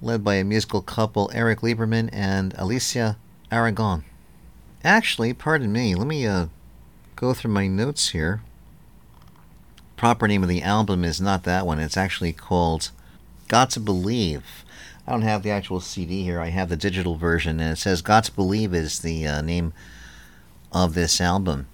led 0.00 0.22
by 0.22 0.36
a 0.36 0.44
musical 0.44 0.80
couple, 0.80 1.28
Eric 1.34 1.60
Lieberman 1.60 2.10
and 2.12 2.54
Alicia 2.56 3.16
Aragon. 3.50 4.04
Actually, 4.84 5.32
pardon 5.32 5.72
me, 5.72 5.96
let 5.96 6.06
me 6.06 6.26
uh, 6.26 6.46
go 7.16 7.34
through 7.34 7.50
my 7.50 7.66
notes 7.66 8.10
here. 8.10 8.40
Proper 9.96 10.28
name 10.28 10.44
of 10.44 10.48
the 10.48 10.62
album 10.62 11.04
is 11.04 11.20
not 11.20 11.42
that 11.42 11.66
one, 11.66 11.80
it's 11.80 11.96
actually 11.96 12.32
called 12.32 12.92
Got 13.48 13.70
to 13.70 13.80
Believe. 13.80 14.64
I 15.06 15.12
don't 15.12 15.22
have 15.22 15.42
the 15.42 15.50
actual 15.50 15.80
CD 15.80 16.22
here. 16.22 16.38
I 16.38 16.50
have 16.50 16.68
the 16.68 16.76
digital 16.76 17.16
version, 17.16 17.58
and 17.60 17.72
it 17.72 17.76
says 17.76 18.02
Got 18.02 18.24
to 18.24 18.32
Believe 18.32 18.74
is 18.74 19.00
the 19.00 19.26
uh, 19.26 19.40
name 19.40 19.72
of 20.70 20.92
this 20.92 21.18
album. 21.18 21.66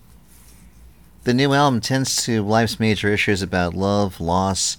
The 1.24 1.34
new 1.34 1.52
album 1.52 1.80
tends 1.80 2.22
to 2.24 2.44
life's 2.44 2.78
major 2.78 3.08
issues 3.08 3.42
about 3.42 3.74
love, 3.74 4.20
loss, 4.20 4.76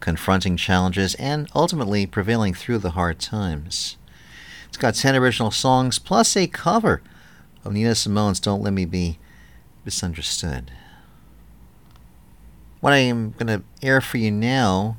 confronting 0.00 0.56
challenges, 0.56 1.14
and 1.14 1.48
ultimately 1.54 2.06
prevailing 2.06 2.54
through 2.54 2.78
the 2.78 2.90
hard 2.90 3.20
times. 3.20 3.96
It's 4.66 4.76
got 4.76 4.96
10 4.96 5.14
original 5.14 5.52
songs 5.52 6.00
plus 6.00 6.36
a 6.36 6.48
cover 6.48 7.02
of 7.64 7.72
Nina 7.72 7.94
Simone's 7.94 8.40
Don't 8.40 8.62
Let 8.62 8.72
Me 8.72 8.84
Be 8.84 9.18
Misunderstood. 9.84 10.72
What 12.80 12.92
I 12.92 12.98
am 12.98 13.30
going 13.38 13.46
to 13.46 13.62
air 13.80 14.00
for 14.00 14.18
you 14.18 14.32
now 14.32 14.96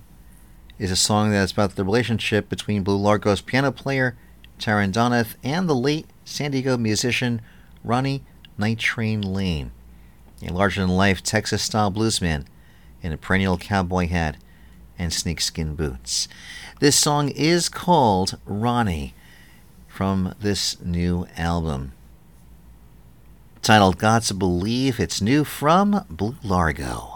is 0.84 0.92
a 0.92 0.98
song 0.98 1.32
that's 1.32 1.54
about 1.54 1.78
the 1.78 1.84
relationship 1.86 2.50
between 2.50 2.84
Blue 2.84 2.98
Largo's 2.98 3.40
piano 3.40 3.72
player, 3.72 4.18
Taran 4.60 4.92
Donath, 4.92 5.36
and 5.42 5.70
the 5.70 5.74
late 5.74 6.08
San 6.26 6.52
Diego 6.52 6.78
musician 6.78 7.42
Ronnie 7.86 8.26
Night 8.58 8.80
Train 8.80 9.22
Lane, 9.22 9.72
a 10.46 10.52
larger 10.52 10.82
than 10.82 10.90
life 10.90 11.24
Texas 11.24 11.62
style 11.62 11.90
bluesman 11.90 12.44
in 13.02 13.14
a 13.14 13.18
perennial 13.18 13.58
cowboy 13.58 14.10
hat 14.10 14.36
and 15.00 15.14
snakeskin 15.14 15.76
boots. 15.76 16.28
This 16.82 16.98
song 16.98 17.30
is 17.30 17.70
called 17.70 18.38
Ronnie 18.46 19.14
from 19.88 20.36
this 20.42 20.82
new 20.82 21.28
album. 21.38 21.94
Titled 23.62 24.00
to 24.00 24.34
Believe, 24.34 25.00
it's 25.00 25.22
new 25.22 25.46
from 25.46 26.06
Blue 26.10 26.36
Largo. 26.44 27.13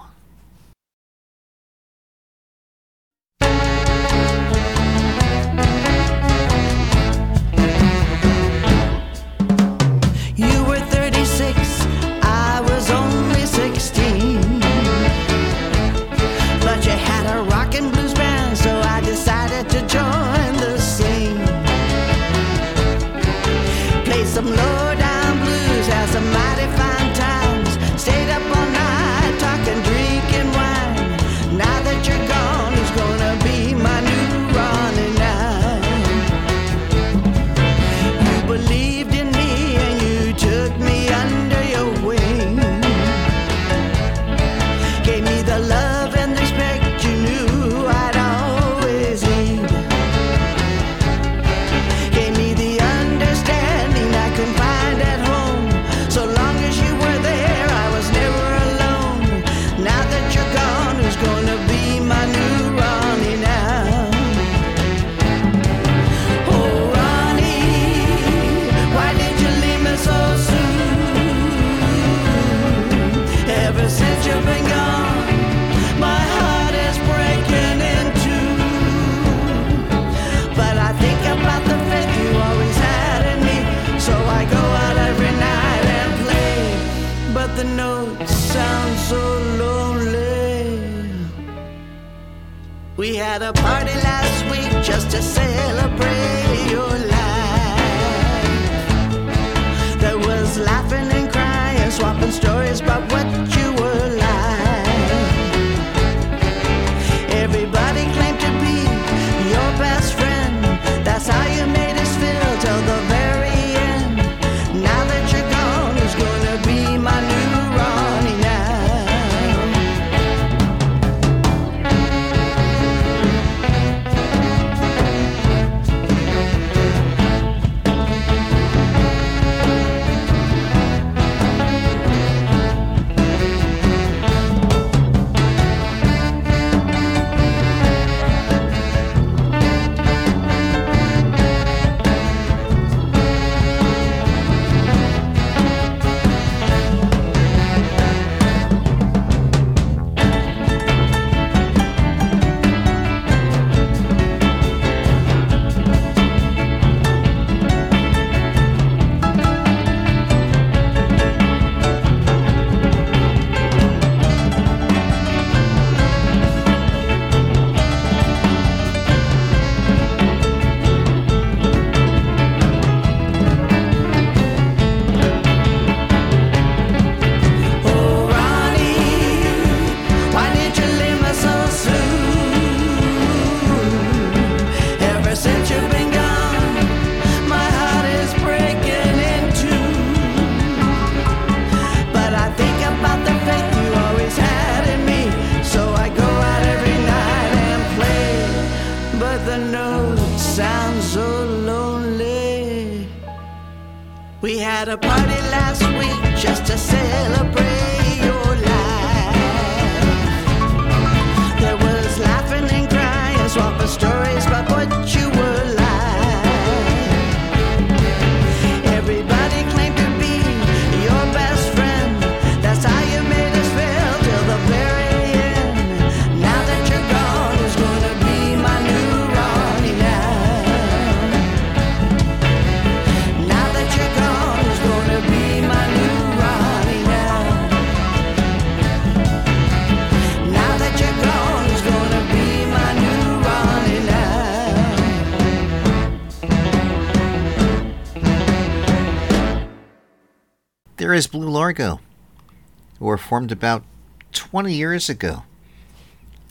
Who 253.00 253.06
were 253.06 253.18
formed 253.18 253.52
about 253.52 253.84
20 254.32 254.74
years 254.74 255.10
ago. 255.10 255.44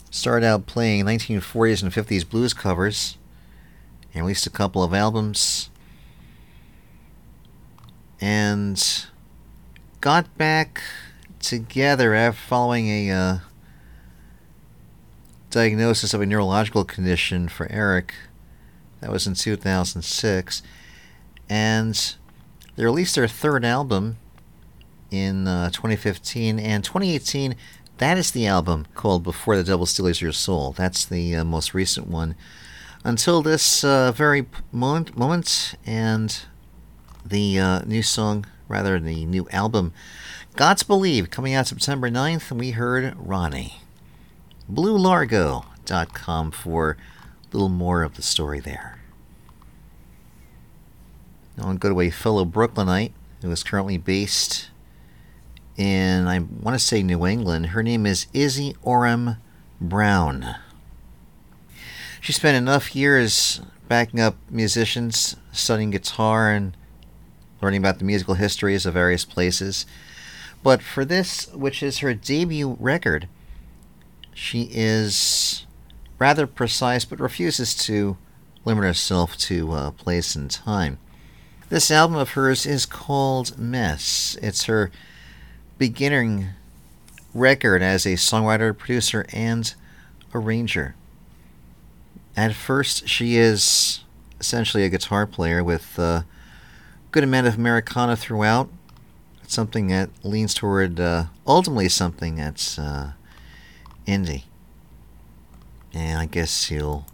Started 0.09 0.45
out 0.45 0.65
playing 0.65 1.05
1940s 1.05 1.83
and 1.83 1.91
50s 1.91 2.27
blues 2.27 2.53
covers, 2.53 3.17
and 4.13 4.23
released 4.23 4.47
a 4.47 4.51
couple 4.51 4.83
of 4.83 4.93
albums, 4.93 5.69
and 8.21 9.05
got 10.01 10.37
back 10.37 10.81
together 11.39 12.31
following 12.31 12.87
a 12.87 13.11
uh, 13.11 13.37
diagnosis 15.49 16.13
of 16.13 16.21
a 16.21 16.25
neurological 16.25 16.83
condition 16.83 17.47
for 17.47 17.71
Eric. 17.71 18.13
That 19.01 19.11
was 19.11 19.27
in 19.27 19.33
2006. 19.35 20.63
And 21.49 22.15
they 22.75 22.83
released 22.83 23.15
their 23.15 23.27
third 23.27 23.63
album 23.63 24.17
in 25.11 25.47
uh, 25.47 25.69
2015 25.69 26.59
and 26.59 26.83
2018. 26.83 27.55
That 27.97 28.17
is 28.17 28.31
the 28.31 28.45
album 28.45 28.85
called 28.93 29.23
Before 29.23 29.55
the 29.55 29.63
Devil 29.63 29.85
Steals 29.85 30.21
Your 30.21 30.31
Soul. 30.31 30.71
That's 30.71 31.05
the 31.05 31.35
uh, 31.35 31.43
most 31.43 31.73
recent 31.73 32.07
one. 32.07 32.35
Until 33.03 33.41
this 33.41 33.83
uh, 33.83 34.11
very 34.11 34.45
moment, 34.71 35.17
moment, 35.17 35.75
and 35.85 36.39
the 37.25 37.59
uh, 37.59 37.79
new 37.85 38.03
song, 38.03 38.45
rather, 38.67 38.99
the 38.99 39.25
new 39.25 39.47
album, 39.51 39.93
Gods 40.55 40.83
Believe, 40.83 41.29
coming 41.29 41.53
out 41.53 41.67
September 41.67 42.09
9th, 42.09 42.51
we 42.51 42.71
heard 42.71 43.15
Ronnie. 43.17 43.81
BlueLargo.com 44.71 46.51
for 46.51 46.91
a 46.91 47.55
little 47.55 47.69
more 47.69 48.03
of 48.03 48.15
the 48.15 48.21
story 48.21 48.59
there. 48.59 48.99
Now 51.57 51.69
I'll 51.69 51.77
go 51.77 51.89
to 51.89 52.01
a 52.01 52.09
fellow 52.09 52.45
Brooklynite 52.45 53.13
who 53.41 53.51
is 53.51 53.63
currently 53.63 53.97
based 53.97 54.69
in, 55.77 56.27
I 56.27 56.39
want 56.39 56.77
to 56.77 56.83
say, 56.83 57.03
New 57.03 57.25
England. 57.25 57.67
Her 57.67 57.83
name 57.83 58.05
is 58.05 58.27
Izzy 58.33 58.75
Oram 58.81 59.37
Brown. 59.79 60.55
She 62.19 62.33
spent 62.33 62.57
enough 62.57 62.95
years 62.95 63.61
backing 63.87 64.19
up 64.19 64.35
musicians, 64.49 65.37
studying 65.51 65.91
guitar, 65.91 66.51
and 66.51 66.75
learning 67.61 67.79
about 67.79 67.99
the 67.99 68.05
musical 68.05 68.33
histories 68.33 68.85
of 68.85 68.93
various 68.95 69.23
places. 69.23 69.85
But 70.63 70.81
for 70.81 71.05
this, 71.05 71.47
which 71.53 71.81
is 71.81 71.99
her 71.99 72.13
debut 72.13 72.75
record, 72.79 73.29
she 74.33 74.69
is 74.71 75.65
rather 76.19 76.47
precise 76.47 77.05
but 77.05 77.19
refuses 77.19 77.75
to 77.75 78.17
limit 78.65 78.83
herself 78.83 79.37
to 79.37 79.71
uh, 79.71 79.91
place 79.91 80.35
and 80.35 80.49
time. 80.49 80.97
This 81.69 81.91
album 81.91 82.17
of 82.17 82.31
hers 82.31 82.65
is 82.65 82.85
called 82.85 83.57
Mess. 83.57 84.37
It's 84.41 84.65
her 84.65 84.91
beginning 85.77 86.47
record 87.33 87.81
as 87.81 88.05
a 88.05 88.13
songwriter, 88.13 88.77
producer, 88.77 89.25
and 89.31 89.73
arranger. 90.33 90.95
At 92.35 92.53
first, 92.53 93.07
she 93.07 93.37
is 93.37 94.03
essentially 94.39 94.83
a 94.83 94.89
guitar 94.89 95.25
player 95.25 95.63
with 95.63 95.97
a 95.97 96.25
good 97.11 97.23
amount 97.23 97.47
of 97.47 97.55
Americana 97.55 98.15
throughout. 98.15 98.69
Something 99.47 99.87
that 99.87 100.09
leans 100.23 100.53
toward 100.53 100.99
uh, 100.99 101.25
ultimately 101.45 101.87
something 101.87 102.35
that's 102.35 102.77
uh, 102.77 103.13
indie. 104.05 104.43
And 105.93 106.19
I 106.19 106.25
guess 106.25 106.69
you'll 106.69 107.05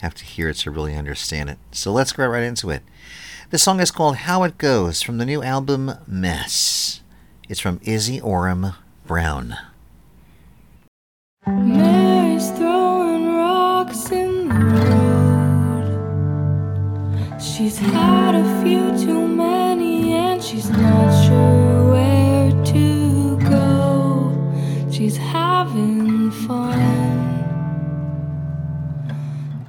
have 0.00 0.14
to 0.16 0.24
hear 0.24 0.50
it 0.50 0.56
to 0.58 0.70
really 0.70 0.94
understand 0.94 1.50
it. 1.50 1.58
So 1.72 1.90
let's 1.92 2.12
get 2.12 2.24
right 2.24 2.42
into 2.42 2.70
it. 2.70 2.82
The 3.50 3.58
song 3.58 3.80
is 3.80 3.90
called 3.90 4.16
How 4.16 4.42
It 4.42 4.58
Goes 4.58 5.00
from 5.00 5.16
the 5.16 5.24
new 5.24 5.42
album 5.42 5.92
Mess. 6.06 7.00
It's 7.48 7.60
from 7.60 7.80
Izzy 7.82 8.20
Oram 8.20 8.74
Brown. 9.06 9.56
Mary's 11.46 12.50
throwing 12.50 13.34
rocks 13.36 14.10
in 14.10 14.50
the 14.50 14.54
road. 14.54 15.82
She's 17.40 17.78
had 17.78 18.34
a 18.34 18.62
few 18.62 18.90
too 18.98 19.26
many 19.26 20.12
and 20.12 20.44
she's 20.44 20.68
not 20.68 21.24
sure 21.26 21.92
where 21.92 22.50
to 22.66 23.38
go. 23.38 24.30
She's 24.90 25.16
having 25.16 26.30
fun. 26.30 27.16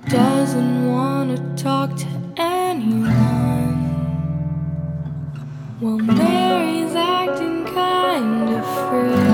Doesn't 0.09 0.91
want 0.91 1.37
to 1.37 1.63
talk 1.63 1.95
to 1.95 2.07
anyone. 2.35 3.69
Well, 5.79 5.97
Mary's 5.97 6.93
acting 6.93 7.58
kind 7.79 8.49
of 8.49 8.65
free. 8.89 9.28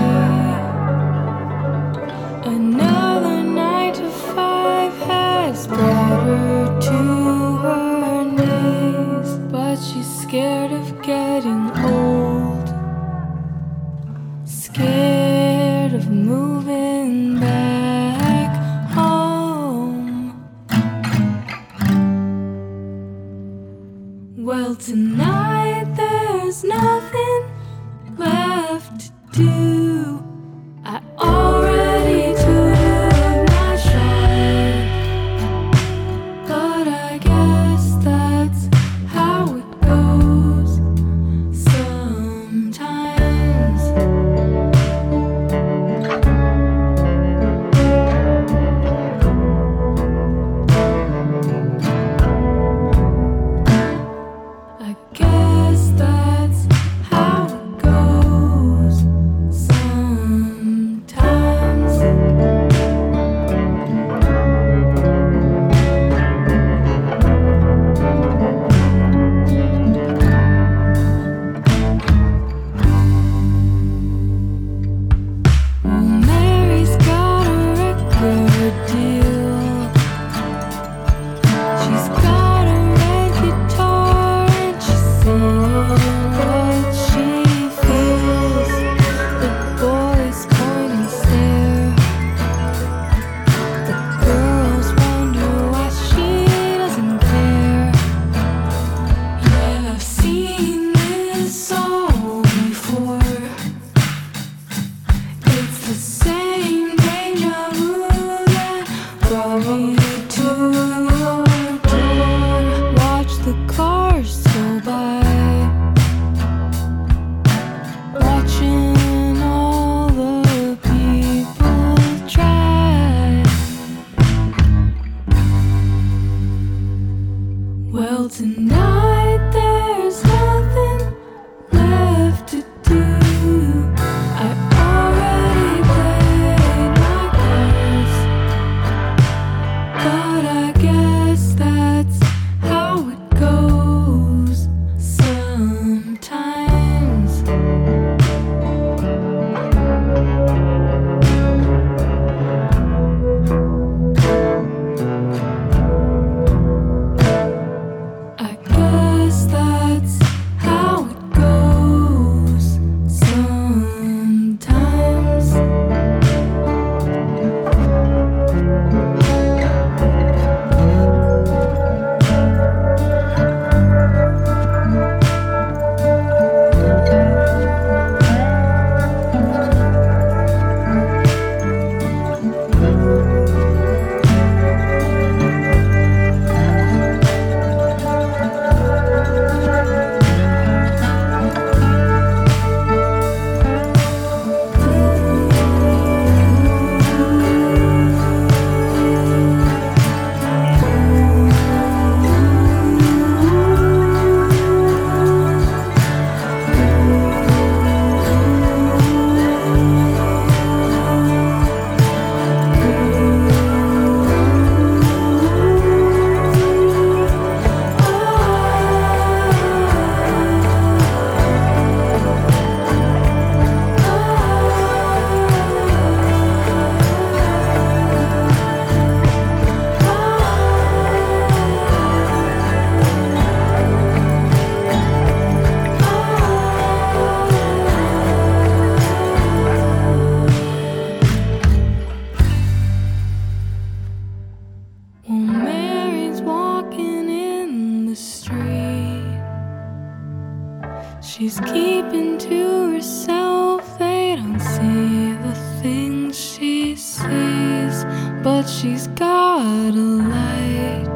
She's 251.26 251.60
keeping 251.62 252.38
to 252.38 252.94
herself. 252.94 253.98
They 253.98 254.36
don't 254.36 254.60
see 254.60 255.34
the 255.34 255.56
things 255.82 256.40
she 256.40 256.96
sees, 256.96 258.06
but 258.44 258.64
she's 258.64 259.08
got 259.08 259.60
a 259.60 259.92
light. 259.92 261.10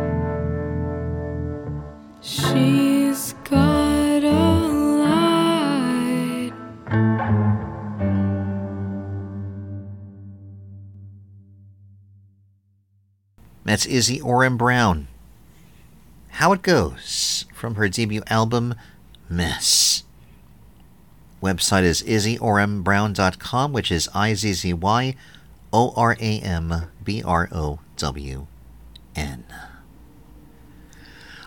She's 2.21 3.33
got 3.43 4.23
a 4.23 4.57
light. 5.03 6.53
That's 13.63 13.85
Izzy 13.85 14.19
Oram 14.19 14.57
Brown. 14.57 15.07
How 16.29 16.51
It 16.51 16.63
Goes 16.63 17.45
from 17.53 17.75
her 17.75 17.87
debut 17.87 18.23
album, 18.27 18.73
Mess. 19.29 20.03
Website 21.41 21.83
is 21.83 22.03
izzyorambrown.com, 22.03 23.71
which 23.71 23.91
is 23.91 24.09
I 24.13 24.33
Z 24.33 24.53
Z 24.53 24.73
Y 24.73 25.15
O 25.71 25.93
R 25.95 26.17
A 26.19 26.39
M 26.39 26.87
B 27.03 27.23
R 27.23 27.47
O 27.51 27.79
W 27.97 28.47
N. 29.15 29.45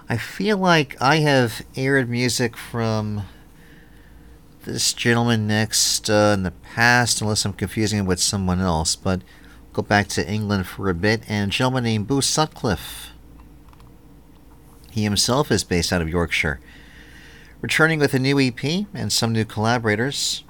I 0.09 0.17
feel 0.17 0.57
like 0.59 1.01
I 1.01 1.17
have 1.17 1.63
aired 1.77 2.09
music 2.09 2.57
from 2.57 3.23
this 4.65 4.93
gentleman 4.93 5.47
next 5.47 6.09
uh, 6.09 6.33
in 6.35 6.43
the 6.43 6.51
past, 6.51 7.21
unless 7.21 7.45
I'm 7.45 7.53
confusing 7.53 8.01
it 8.01 8.07
with 8.07 8.21
someone 8.21 8.61
else, 8.61 8.97
but 8.97 9.23
go 9.73 9.83
back 9.83 10.09
to 10.09 10.29
England 10.29 10.67
for 10.67 10.89
a 10.89 10.95
bit, 10.95 11.23
and 11.29 11.51
a 11.51 11.55
gentleman 11.55 11.85
named 11.85 12.07
Boo 12.07 12.21
Sutcliffe. 12.21 13.11
He 14.91 15.05
himself 15.05 15.51
is 15.51 15.65
based 15.65 15.93
out 15.93 16.03
of 16.03 16.09
Yorkshire. 16.09 16.61
Returning 17.63 18.01
with 18.01 18.13
a 18.13 18.19
new 18.19 18.41
EP 18.41 18.87
and 18.93 19.13
some 19.13 19.33
new 19.33 19.45
collaborators. 19.45 20.43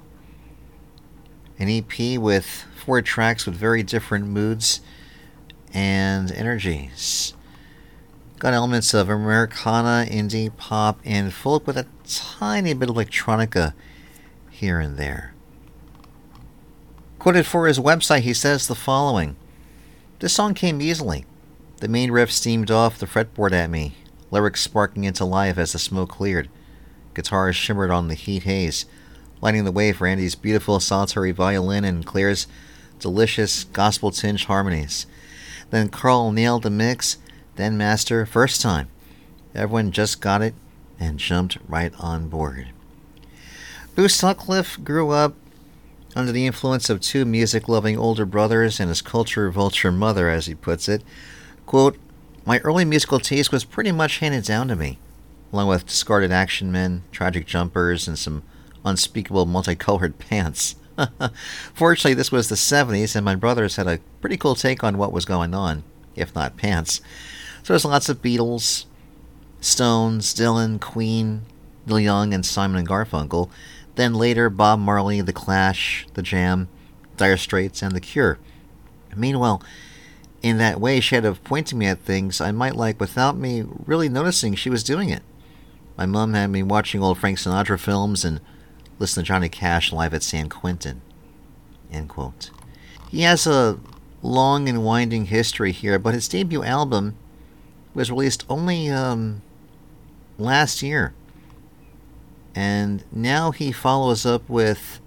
An 1.59 1.69
EP 1.69 2.17
with 2.17 2.65
four 2.75 3.03
tracks 3.03 3.45
with 3.45 3.53
very 3.53 3.83
different 3.83 4.25
moods 4.25 4.81
and 5.71 6.31
energies. 6.31 7.35
Got 8.39 8.55
elements 8.55 8.95
of 8.95 9.09
Americana, 9.09 10.07
indie, 10.09 10.57
pop, 10.57 11.01
and 11.05 11.31
folk 11.31 11.67
with 11.67 11.77
a 11.77 11.85
tiny 12.03 12.73
bit 12.73 12.89
of 12.89 12.95
electronica 12.95 13.75
here 14.49 14.79
and 14.79 14.97
there. 14.97 15.35
Quoted 17.19 17.45
for 17.45 17.67
his 17.67 17.77
website, 17.77 18.21
he 18.21 18.33
says 18.33 18.67
the 18.67 18.73
following 18.73 19.35
This 20.17 20.33
song 20.33 20.55
came 20.55 20.81
easily. 20.81 21.25
The 21.77 21.87
main 21.87 22.09
riff 22.09 22.31
steamed 22.31 22.71
off 22.71 22.97
the 22.97 23.05
fretboard 23.05 23.51
at 23.51 23.69
me, 23.69 23.93
lyrics 24.31 24.61
sparking 24.61 25.03
into 25.03 25.25
life 25.25 25.59
as 25.59 25.73
the 25.73 25.79
smoke 25.79 26.09
cleared. 26.09 26.49
Guitars 27.13 27.55
shimmered 27.55 27.91
on 27.91 28.07
the 28.07 28.15
heat 28.15 28.43
haze, 28.43 28.85
lighting 29.41 29.65
the 29.65 29.71
way 29.71 29.91
for 29.91 30.07
Andy's 30.07 30.35
beautiful 30.35 30.79
solitary 30.79 31.31
violin 31.31 31.83
and 31.83 32.05
Claire's 32.05 32.47
delicious 32.99 33.65
gospel 33.65 34.11
tinged 34.11 34.45
harmonies. 34.45 35.05
Then 35.69 35.89
Carl 35.89 36.31
nailed 36.31 36.63
the 36.63 36.69
mix, 36.69 37.17
then 37.55 37.77
master, 37.77 38.25
first 38.25 38.61
time. 38.61 38.87
Everyone 39.53 39.91
just 39.91 40.21
got 40.21 40.41
it 40.41 40.55
and 40.99 41.19
jumped 41.19 41.57
right 41.67 41.93
on 41.99 42.29
board. 42.29 42.69
Boo 43.95 44.07
Sutcliffe 44.07 44.83
grew 44.83 45.11
up 45.11 45.35
under 46.15 46.31
the 46.31 46.45
influence 46.45 46.89
of 46.89 47.01
two 47.01 47.25
music 47.25 47.67
loving 47.67 47.97
older 47.97 48.25
brothers 48.25 48.79
and 48.79 48.89
his 48.89 49.01
culture 49.01 49.49
vulture 49.51 49.91
mother, 49.91 50.29
as 50.29 50.45
he 50.45 50.55
puts 50.55 50.87
it. 50.87 51.03
Quote, 51.65 51.97
My 52.45 52.59
early 52.59 52.85
musical 52.85 53.19
taste 53.19 53.51
was 53.51 53.63
pretty 53.63 53.91
much 53.91 54.19
handed 54.19 54.43
down 54.43 54.67
to 54.67 54.75
me, 54.75 54.99
along 55.53 55.67
with 55.67 55.85
discarded 55.85 56.31
action 56.31 56.71
men, 56.71 57.03
tragic 57.11 57.45
jumpers, 57.45 58.07
and 58.07 58.17
some 58.17 58.41
unspeakable 58.83 59.45
multicolored 59.45 60.17
pants. 60.17 60.75
Fortunately, 61.73 62.15
this 62.15 62.31
was 62.31 62.49
the 62.49 62.55
70s, 62.55 63.15
and 63.15 63.23
my 63.23 63.35
brothers 63.35 63.75
had 63.75 63.87
a 63.87 63.99
pretty 64.19 64.35
cool 64.35 64.55
take 64.55 64.83
on 64.83 64.97
what 64.97 65.13
was 65.13 65.25
going 65.25 65.53
on, 65.53 65.83
if 66.15 66.33
not 66.33 66.57
pants. 66.57 67.01
So 67.61 67.73
there's 67.73 67.85
lots 67.85 68.09
of 68.09 68.21
Beatles, 68.21 68.85
Stones, 69.61 70.33
Dylan, 70.33 70.81
Queen, 70.81 71.43
Neil 71.85 71.99
Young, 71.99 72.33
and 72.33 72.45
Simon 72.45 72.77
and 72.77 72.89
Garfunkel. 72.89 73.49
Then 73.95 74.15
later, 74.15 74.49
Bob 74.49 74.79
Marley, 74.79 75.21
The 75.21 75.33
Clash, 75.33 76.07
The 76.15 76.23
Jam, 76.23 76.67
Dire 77.15 77.37
Straits, 77.37 77.83
and 77.83 77.95
The 77.95 78.01
Cure. 78.01 78.39
Meanwhile, 79.15 79.61
in 80.41 80.57
that 80.57 80.81
way, 80.81 80.99
she 80.99 81.13
had 81.15 81.25
of 81.25 81.43
pointing 81.43 81.77
me 81.77 81.85
at 81.85 81.99
things 81.99 82.41
I 82.41 82.51
might 82.51 82.75
like 82.75 82.99
without 82.99 83.37
me 83.37 83.63
really 83.85 84.09
noticing 84.09 84.55
she 84.55 84.71
was 84.71 84.83
doing 84.83 85.09
it. 85.09 85.21
My 85.97 86.05
mom 86.05 86.33
had 86.33 86.49
me 86.49 86.63
watching 86.63 87.03
old 87.03 87.19
Frank 87.19 87.37
Sinatra 87.37 87.79
films 87.79 88.25
and 88.25 88.41
listening 88.99 89.25
to 89.25 89.27
Johnny 89.27 89.49
Cash 89.49 89.91
live 89.91 90.13
at 90.13 90.23
San 90.23 90.49
Quentin. 90.49 91.01
End 91.91 92.09
quote. 92.09 92.49
He 93.09 93.21
has 93.21 93.45
a 93.45 93.79
long 94.23 94.67
and 94.67 94.83
winding 94.83 95.25
history 95.25 95.71
here, 95.71 95.99
but 95.99 96.13
his 96.13 96.27
debut 96.27 96.63
album 96.63 97.15
was 97.93 98.09
released 98.09 98.45
only 98.49 98.89
um, 98.89 99.41
last 100.37 100.81
year. 100.81 101.13
And 102.55 103.03
now 103.11 103.51
he 103.51 103.71
follows 103.71 104.25
up 104.25 104.47
with 104.49 104.99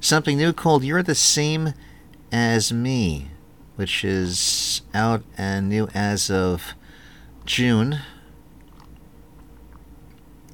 something 0.00 0.36
new 0.36 0.52
called 0.52 0.84
You're 0.84 1.02
the 1.02 1.14
Same 1.14 1.74
as 2.30 2.72
Me, 2.72 3.28
which 3.76 4.04
is 4.04 4.82
out 4.94 5.22
and 5.36 5.68
new 5.68 5.88
as 5.94 6.30
of 6.30 6.74
June. 7.44 8.00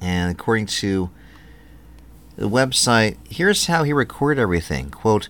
And 0.03 0.29
according 0.29 0.65
to 0.65 1.09
the 2.35 2.49
website, 2.49 3.15
here's 3.29 3.67
how 3.67 3.83
he 3.83 3.93
recorded 3.93 4.41
everything. 4.41 4.89
Quote, 4.89 5.29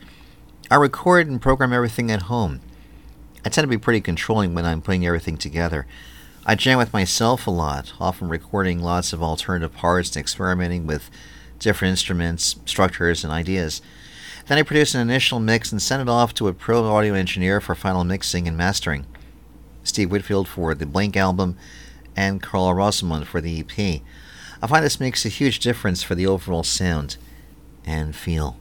I 0.72 0.76
record 0.76 1.28
and 1.28 1.40
program 1.40 1.72
everything 1.72 2.10
at 2.10 2.24
home. 2.24 2.60
I 3.46 3.50
tend 3.50 3.66
to 3.66 3.70
be 3.70 3.78
pretty 3.78 4.02
controlling 4.02 4.56
when 4.56 4.66
I'm 4.66 4.82
putting 4.82 5.06
everything 5.06 5.38
together. 5.38 5.86
I 6.44 6.56
jam 6.56 6.80
with 6.80 6.92
myself 6.92 7.46
a 7.46 7.52
lot, 7.52 7.94
often 8.00 8.30
recording 8.30 8.80
lots 8.80 9.14
of 9.14 9.22
alternative 9.22 9.74
parts 9.74 10.10
and 10.10 10.18
experimenting 10.18 10.88
with 10.88 11.12
different 11.60 11.92
instruments, 11.92 12.56
structures, 12.66 13.24
and 13.24 13.32
ideas. 13.32 13.80
Then 14.48 14.58
I 14.58 14.64
produce 14.64 14.96
an 14.96 15.02
initial 15.02 15.40
mix 15.40 15.72
and 15.72 15.82
send 15.82 16.02
it 16.02 16.10
off 16.10 16.34
to 16.34 16.48
a 16.48 16.54
pro 16.54 16.84
audio 16.84 17.14
engineer 17.14 17.62
for 17.62 17.76
final 17.76 18.04
mixing 18.04 18.48
and 18.48 18.58
mastering. 18.58 19.06
Steve 19.84 20.10
Whitfield 20.10 20.48
for 20.48 20.74
the 20.74 20.88
Blank 20.88 21.16
album, 21.16 21.58
and 22.16 22.42
Carl 22.42 22.74
Rosamond 22.74 23.28
for 23.28 23.40
the 23.40 23.60
EP. 23.60 24.02
I 24.64 24.68
find 24.68 24.86
this 24.86 24.98
makes 24.98 25.26
a 25.26 25.30
huge 25.30 25.60
difference 25.60 26.04
for 26.04 26.16
the 26.16 26.26
overall 26.26 26.64
sound 26.64 27.18
and 27.86 28.16
feel. 28.16 28.56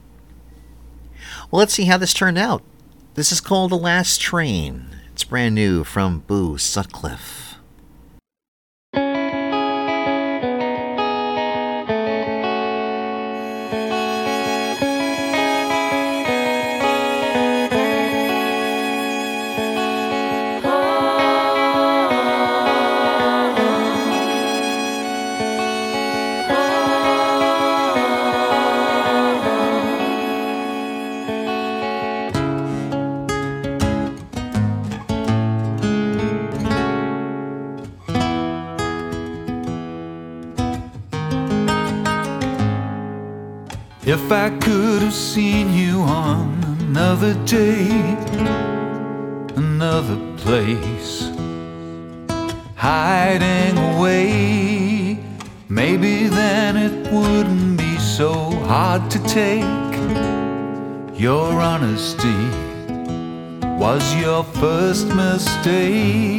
Well, 1.49 1.59
let's 1.59 1.73
see 1.73 1.85
how 1.85 1.97
this 1.97 2.13
turned 2.13 2.37
out. 2.37 2.61
This 3.13 3.31
is 3.31 3.39
called 3.39 3.71
The 3.71 3.77
Last 3.77 4.19
Train. 4.19 4.99
It's 5.13 5.23
brand 5.23 5.55
new 5.55 5.85
from 5.85 6.19
Boo 6.27 6.57
Sutcliffe. 6.57 7.52
Honesty 61.93 62.33
was 63.77 64.15
your 64.15 64.43
first 64.43 65.07
mistake. 65.13 66.32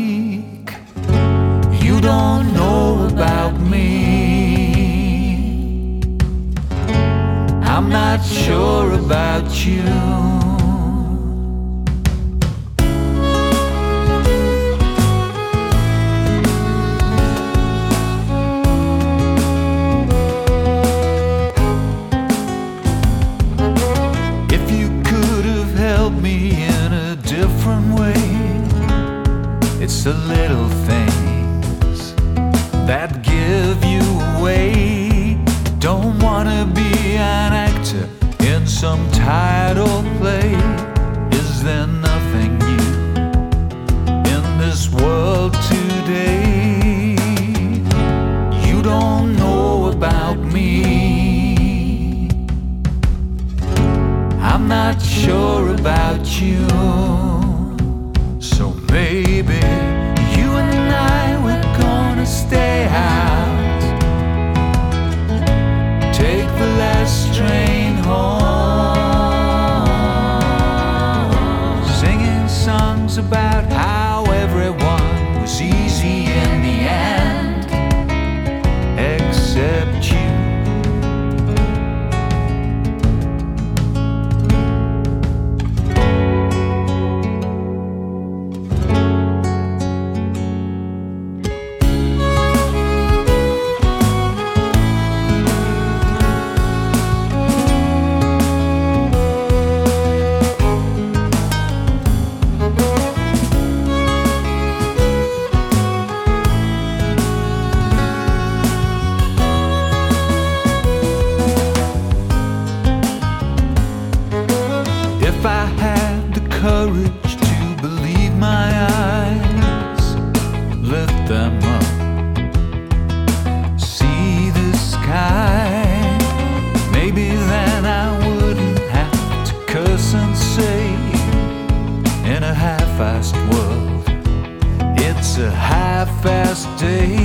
Half-assed 135.55 136.79
day. 136.79 137.17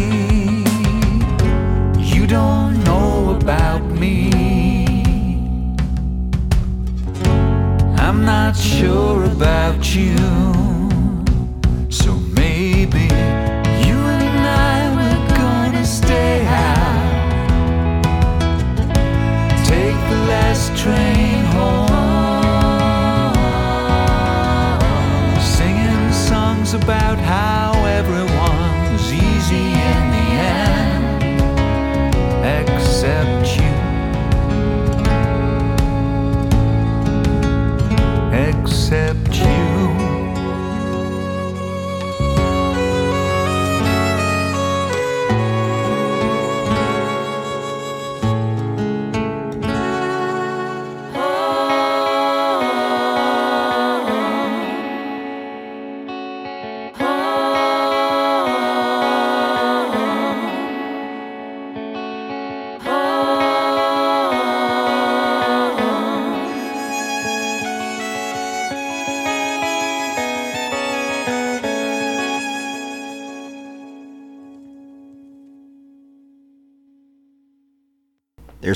You 1.99 2.27
don't 2.27 2.83
know 2.83 3.35
about 3.35 3.83
me. 3.83 4.31
I'm 7.97 8.25
not 8.25 8.55
sure 8.55 9.25
about 9.25 9.95
you. 9.95 10.68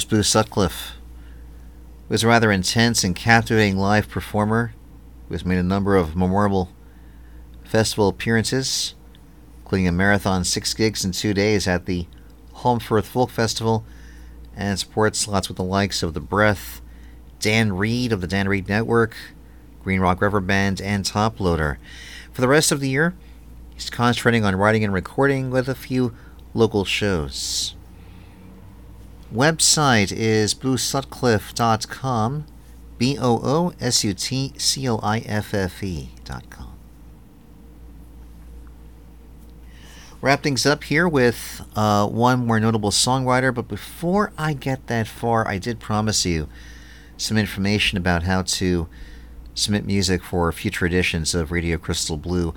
There's 0.04 0.20
Boo 0.20 0.24
Sutcliffe. 0.24 0.96
He 2.08 2.12
was 2.12 2.24
a 2.24 2.28
rather 2.28 2.52
intense 2.52 3.06
and 3.06 3.16
captivating 3.16 3.78
live 3.78 4.10
performer 4.10 4.74
who 5.28 5.34
has 5.34 5.46
made 5.46 5.60
a 5.60 5.64
number 5.64 5.96
of 5.96 6.14
memorable 6.14 6.72
festival 7.64 8.10
appearances, 8.10 8.96
including 9.62 9.88
a 9.88 9.94
marathon 9.94 10.44
six 10.44 10.74
gigs 10.74 11.06
in 11.06 11.14
two 11.14 11.34
days 11.34 11.70
at 11.70 11.86
the 11.86 12.08
Holmfirth 12.56 13.06
Folk 13.06 13.30
Festival, 13.30 13.86
and 14.58 14.78
support 14.78 15.16
slots 15.16 15.48
with 15.48 15.56
the 15.56 15.64
likes 15.64 16.04
of 16.04 16.14
The 16.14 16.20
Breath, 16.20 16.82
Dan 17.40 17.72
Reed 17.72 18.12
of 18.12 18.20
the 18.20 18.28
Dan 18.28 18.50
Reed 18.50 18.68
Network, 18.68 19.16
Green 19.84 20.02
Rock 20.02 20.22
River 20.22 20.42
Band, 20.42 20.82
and 20.82 21.06
Top 21.06 21.40
Loader. 21.40 21.80
For 22.34 22.42
the 22.42 22.50
rest 22.50 22.74
of 22.74 22.82
the 22.82 22.90
year, 22.90 23.16
he's 23.74 23.90
concentrating 23.90 24.44
on 24.44 24.58
writing 24.58 24.84
and 24.84 24.94
recording 24.94 25.50
with 25.50 25.70
a 25.70 25.76
few 25.76 26.14
local 26.54 26.84
shows. 26.84 27.76
Website 29.34 30.12
is 30.12 30.54
boosutcliffe.com, 30.54 32.46
B 33.00 33.18
O 33.20 33.40
O 33.44 33.74
S 33.82 34.04
U 34.04 34.14
T 34.14 34.54
C 34.58 34.86
L 34.86 35.00
I 35.02 35.20
F 35.22 35.56
F 35.56 35.84
E.com. 35.84 36.78
Wrap 40.22 40.44
things 40.44 40.68
up 40.68 40.84
here 40.84 41.08
with 41.08 41.66
uh, 41.76 42.08
one 42.08 42.46
more 42.46 42.60
notable 42.60 42.92
songwriter, 42.92 43.52
but 43.52 43.68
before 43.68 44.32
I 44.38 44.54
get 44.54 44.86
that 44.86 45.08
far, 45.08 45.48
I 45.48 45.58
did 45.58 45.80
promise 45.80 46.28
you 46.28 46.48
some 47.18 47.36
information 47.36 47.98
about 47.98 48.24
how 48.24 48.44
to 48.44 48.88
submit 49.56 49.84
music 49.84 50.24
for 50.24 50.52
future 50.52 50.86
editions 50.86 51.34
of 51.34 51.52
Radio 51.52 51.80
Crystal 51.80 52.18
Blue. 52.18 52.54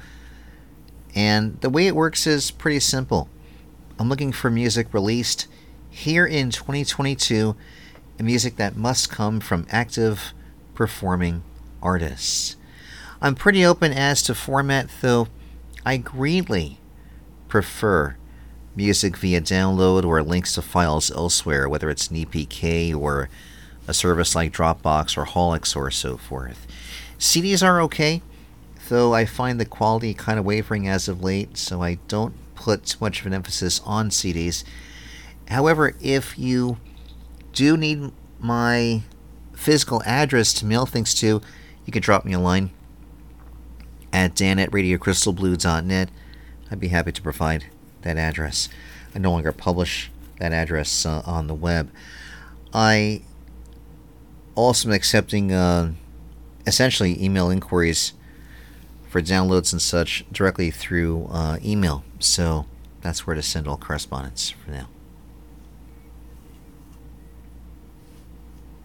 And 1.14 1.58
the 1.62 1.70
way 1.70 1.86
it 1.86 1.96
works 1.96 2.26
is 2.26 2.50
pretty 2.50 2.80
simple. 2.80 3.30
I'm 3.98 4.10
looking 4.10 4.30
for 4.30 4.50
music 4.50 4.92
released 4.92 5.48
here 5.96 6.26
in 6.26 6.50
2022, 6.50 7.56
and 8.18 8.26
music 8.26 8.56
that 8.56 8.76
must 8.76 9.10
come 9.10 9.40
from 9.40 9.66
active 9.70 10.34
performing 10.74 11.42
artists. 11.82 12.56
I'm 13.22 13.34
pretty 13.34 13.64
open 13.64 13.92
as 13.92 14.22
to 14.22 14.34
format, 14.34 14.90
though 15.00 15.28
I 15.86 15.96
greatly 15.96 16.78
prefer 17.48 18.16
music 18.74 19.16
via 19.16 19.40
download 19.40 20.04
or 20.04 20.22
links 20.22 20.54
to 20.54 20.62
files 20.62 21.10
elsewhere, 21.10 21.66
whether 21.66 21.88
it's 21.88 22.08
an 22.08 22.16
EPK 22.18 22.94
or 22.94 23.30
a 23.88 23.94
service 23.94 24.34
like 24.34 24.52
Dropbox 24.52 25.16
or 25.16 25.24
Holix 25.24 25.74
or 25.74 25.90
so 25.90 26.18
forth. 26.18 26.66
CDs 27.18 27.66
are 27.66 27.80
okay, 27.80 28.20
though 28.90 29.14
I 29.14 29.24
find 29.24 29.58
the 29.58 29.64
quality 29.64 30.12
kind 30.12 30.38
of 30.38 30.44
wavering 30.44 30.86
as 30.86 31.08
of 31.08 31.24
late, 31.24 31.56
so 31.56 31.82
I 31.82 31.98
don't 32.06 32.34
put 32.54 32.84
too 32.84 32.98
much 33.00 33.20
of 33.20 33.26
an 33.26 33.32
emphasis 33.32 33.80
on 33.86 34.10
CDs. 34.10 34.62
However, 35.48 35.94
if 36.00 36.38
you 36.38 36.78
do 37.52 37.76
need 37.76 38.12
my 38.38 39.02
physical 39.54 40.02
address 40.04 40.52
to 40.54 40.66
mail 40.66 40.86
things 40.86 41.14
to, 41.14 41.40
you 41.84 41.92
can 41.92 42.02
drop 42.02 42.24
me 42.24 42.32
a 42.32 42.38
line 42.38 42.70
at 44.12 44.34
dan 44.34 44.58
at 44.58 44.70
radiocrystalblue.net. 44.70 46.10
I'd 46.70 46.80
be 46.80 46.88
happy 46.88 47.12
to 47.12 47.22
provide 47.22 47.66
that 48.02 48.16
address. 48.16 48.68
I 49.14 49.18
no 49.18 49.30
longer 49.30 49.52
publish 49.52 50.10
that 50.38 50.52
address 50.52 51.06
uh, 51.06 51.22
on 51.24 51.46
the 51.46 51.54
web. 51.54 51.90
I 52.74 53.22
also 54.54 54.88
am 54.88 54.94
accepting 54.94 55.52
uh, 55.52 55.92
essentially 56.66 57.22
email 57.22 57.50
inquiries 57.50 58.12
for 59.08 59.22
downloads 59.22 59.72
and 59.72 59.80
such 59.80 60.24
directly 60.32 60.70
through 60.70 61.28
uh, 61.30 61.58
email. 61.64 62.04
So 62.18 62.66
that's 63.00 63.26
where 63.26 63.36
to 63.36 63.42
send 63.42 63.68
all 63.68 63.76
correspondence 63.76 64.50
for 64.50 64.70
now. 64.70 64.88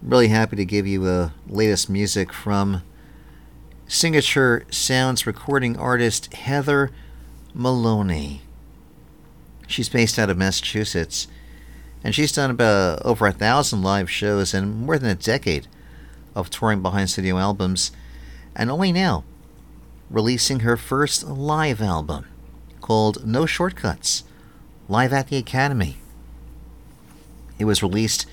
Really 0.04 0.30
happy 0.30 0.56
to 0.56 0.66
give 0.66 0.88
you 0.88 1.04
the 1.04 1.32
latest 1.48 1.88
music 1.88 2.34
from 2.34 2.82
signature 3.88 4.66
sounds 4.72 5.28
recording 5.28 5.78
artist 5.78 6.34
Heather 6.34 6.90
Maloney. 7.54 8.42
She's 9.68 9.90
based 9.90 10.18
out 10.18 10.32
of 10.32 10.40
Massachusetts, 10.40 11.28
and 12.04 12.16
she's 12.16 12.32
done 12.32 12.50
about 12.50 13.06
over 13.06 13.28
a 13.28 13.32
thousand 13.32 13.84
live 13.84 14.10
shows 14.10 14.56
and 14.56 14.88
more 14.88 14.98
than 14.98 15.12
a 15.12 15.16
decade 15.16 15.68
of 16.34 16.50
touring 16.50 16.82
behind 16.82 17.12
studio 17.12 17.38
albums, 17.38 17.92
and 18.56 18.72
only 18.72 18.92
now 18.92 19.24
releasing 20.10 20.62
her 20.62 20.78
first 20.78 21.28
live 21.28 21.80
album 21.80 22.26
called 22.82 23.28
No 23.28 23.46
Shortcuts, 23.46 24.24
live 24.90 25.14
at 25.14 25.28
the 25.28 25.38
Academy. 25.38 25.98
It 27.60 27.66
was 27.66 27.84
released 27.84 28.26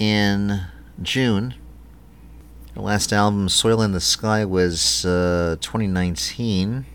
in 0.00 0.62
June. 1.00 1.54
Her 2.74 2.80
last 2.80 3.12
album, 3.12 3.48
Soil 3.48 3.82
in 3.82 3.92
the 3.92 4.00
Sky, 4.00 4.44
was 4.44 5.04
uh, 5.04 5.56
2019. 5.60 6.86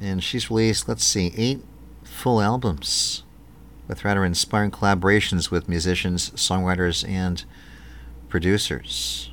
And 0.00 0.24
she's 0.24 0.48
released, 0.50 0.88
let's 0.88 1.04
see, 1.04 1.32
eight 1.36 1.62
full 2.04 2.40
albums 2.40 3.24
with 3.88 4.04
rather 4.04 4.24
inspiring 4.24 4.70
collaborations 4.70 5.50
with 5.50 5.68
musicians, 5.68 6.30
songwriters, 6.30 7.06
and 7.06 7.44
producers. 8.28 9.32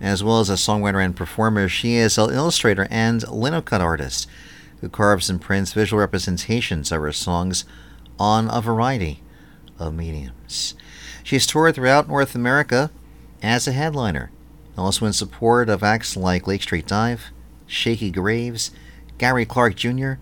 As 0.00 0.24
well 0.24 0.40
as 0.40 0.50
a 0.50 0.54
songwriter 0.54 1.02
and 1.02 1.14
performer, 1.14 1.68
she 1.68 1.94
is 1.94 2.18
an 2.18 2.30
illustrator 2.30 2.88
and 2.90 3.22
linocut 3.22 3.80
artist 3.80 4.28
who 4.80 4.88
carves 4.88 5.30
and 5.30 5.40
prints 5.40 5.72
visual 5.72 6.00
representations 6.00 6.90
of 6.90 7.00
her 7.00 7.12
songs 7.12 7.64
on 8.18 8.50
a 8.50 8.60
variety 8.60 9.22
of 9.78 9.94
mediums. 9.94 10.74
She's 11.22 11.46
toured 11.46 11.74
throughout 11.74 12.08
North 12.08 12.34
America 12.34 12.90
as 13.42 13.66
a 13.66 13.72
headliner, 13.72 14.30
also 14.76 15.06
in 15.06 15.12
support 15.12 15.68
of 15.68 15.82
acts 15.82 16.16
like 16.16 16.46
Lake 16.46 16.62
Street 16.62 16.86
Dive, 16.86 17.26
Shakey 17.66 18.10
Graves, 18.10 18.70
Gary 19.18 19.44
Clark 19.44 19.76
Jr., 19.76 20.14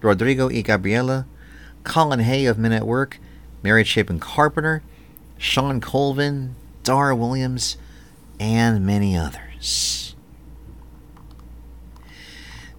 Rodrigo 0.00 0.48
y 0.48 0.60
Gabriela, 0.62 1.26
Colin 1.84 2.20
Hay 2.20 2.46
of 2.46 2.58
Men 2.58 2.72
at 2.72 2.86
Work, 2.86 3.18
Mary 3.62 3.84
Chapin 3.84 4.20
Carpenter, 4.20 4.82
Shawn 5.36 5.80
Colvin, 5.80 6.54
Dar 6.82 7.14
Williams, 7.14 7.76
and 8.38 8.84
many 8.84 9.16
others. 9.16 10.14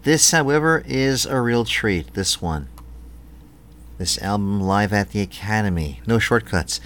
This, 0.03 0.31
however, 0.31 0.83
is 0.85 1.25
a 1.25 1.41
real 1.41 1.65
treat, 1.65 2.13
this 2.13 2.41
one. 2.41 2.69
This 3.99 4.17
album 4.21 4.61
live 4.61 4.93
at 4.93 5.09
the 5.09 5.19
Academy. 5.19 5.99
No 6.07 6.19
shortcuts. 6.19 6.79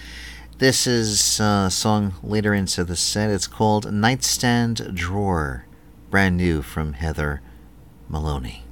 This 0.58 0.88
is 0.88 1.40
a 1.40 1.70
song 1.70 2.16
later 2.24 2.56
into 2.56 2.84
the 2.84 2.96
set. 2.96 3.30
It's 3.30 3.46
called 3.46 3.94
Nightstand 3.94 4.96
Drawer, 4.96 5.68
brand 6.10 6.38
new 6.38 6.64
from 6.64 6.94
Heather 6.94 7.44
Maloney. 8.10 8.63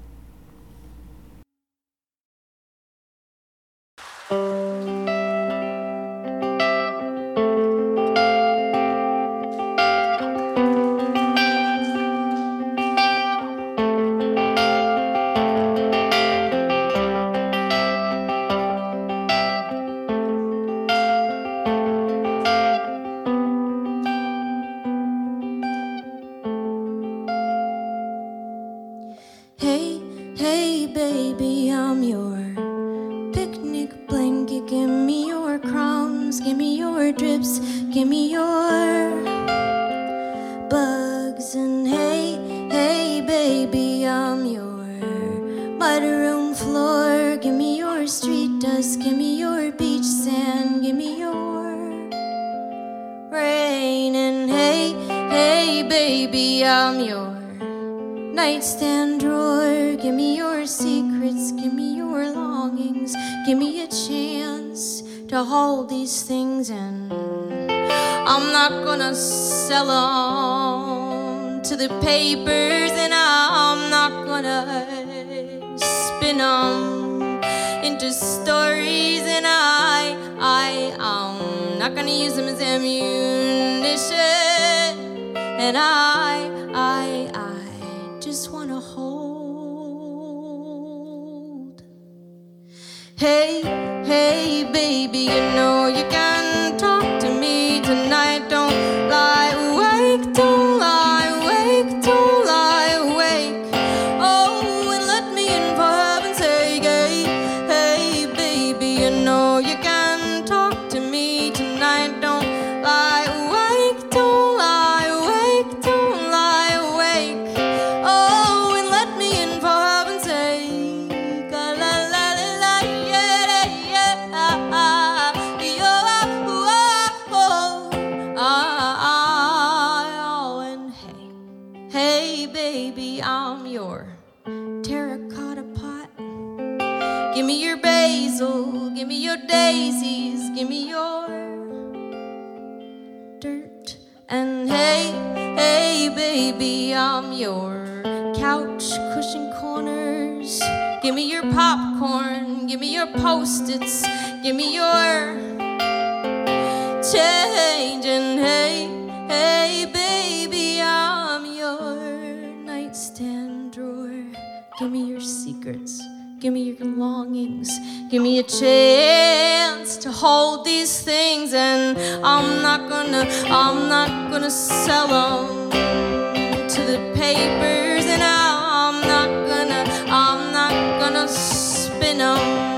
Give 168.11 168.21
me 168.21 168.39
a 168.39 168.43
chance 168.43 169.95
to 169.95 170.11
hold 170.11 170.65
these 170.65 171.01
things, 171.01 171.53
and 171.53 171.97
I'm 172.25 172.61
not 172.61 172.89
gonna, 172.89 173.25
I'm 173.45 173.87
not 173.87 174.29
gonna 174.29 174.51
sell 174.51 175.07
them 175.07 175.71
to 175.71 176.81
the 176.81 177.13
papers, 177.15 178.05
and 178.07 178.21
I'm 178.21 178.99
not 179.07 179.29
gonna, 179.47 179.85
I'm 180.09 180.51
not 180.51 180.99
gonna 180.99 181.25
spin 181.29 182.17
them. 182.17 182.70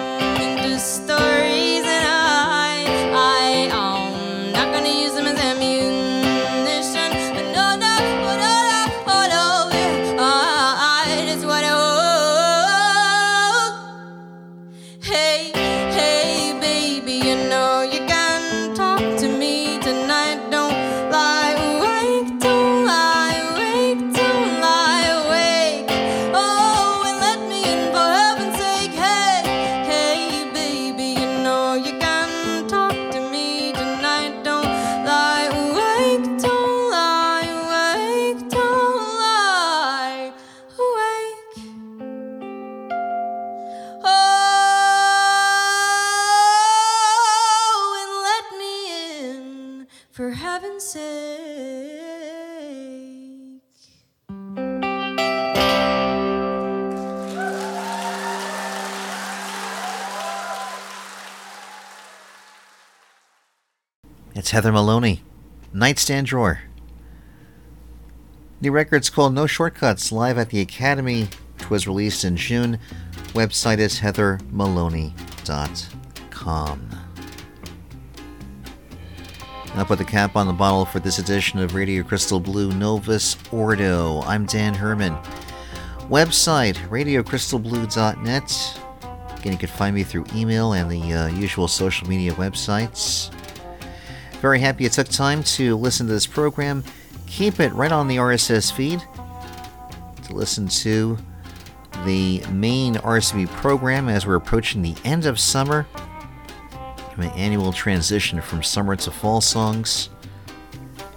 Heather 64.54 64.72
Maloney, 64.72 65.22
Nightstand 65.74 66.28
Drawer. 66.28 66.62
New 68.62 68.72
record's 68.72 69.10
called 69.10 69.34
No 69.34 69.47
Shortcuts, 69.47 70.12
live 70.12 70.38
at 70.38 70.51
the 70.51 70.62
Academy. 70.62 71.28
which 71.58 71.72
was 71.72 71.88
released 71.88 72.24
in 72.24 72.38
June. 72.38 72.78
Website 73.30 73.80
is 73.80 74.01
heathermaloney.com. 74.01 76.89
I'll 79.74 79.86
put 79.86 79.97
the 79.97 80.06
cap 80.06 80.36
on 80.36 80.45
the 80.45 80.54
bottle 80.54 80.86
for 80.86 80.99
this 80.99 81.18
edition 81.18 81.58
of 81.58 81.74
Radio 81.74 82.04
Crystal 82.04 82.39
Blue 82.39 82.72
Novus 82.74 83.36
Ordo. 83.51 84.22
I'm 84.22 84.45
Dan 84.45 84.76
Herman. 84.76 85.18
Website, 86.10 86.76
radiocrystalblue.net. 86.89 88.80
Again, 89.36 89.51
you 89.51 89.58
can 89.58 89.70
find 89.70 89.95
me 89.95 90.04
through 90.04 90.26
email 90.36 90.74
and 90.74 90.91
the 90.91 91.12
uh, 91.12 91.28
usual 91.30 91.68
social 91.68 92.08
media 92.08 92.34
websites. 92.34 93.33
Very 94.44 94.60
happy 94.60 94.84
you 94.84 94.89
took 94.89 95.08
time 95.08 95.41
to 95.44 95.78
listen 95.78 96.06
to 96.06 96.12
this 96.12 96.28
program. 96.28 96.84
Keep 97.28 97.62
it 97.62 97.72
right 97.72 97.94
on 97.94 98.10
the 98.10 98.18
RSS 98.18 98.74
feed 98.74 99.02
to 100.26 100.34
listen 100.36 100.68
to 100.68 101.18
the 102.04 102.44
main 102.52 102.96
RCB 102.96 103.48
program 103.48 104.10
as 104.10 104.28
we're 104.28 104.36
approaching 104.36 104.82
the 104.82 104.96
end 105.06 105.26
of 105.26 105.39
summer 105.39 105.88
my 107.16 107.28
annual 107.28 107.72
transition 107.72 108.41
from 108.41 108.62
summer 108.64 108.98
to 108.98 109.12
fall 109.12 109.39
songs, 109.39 110.10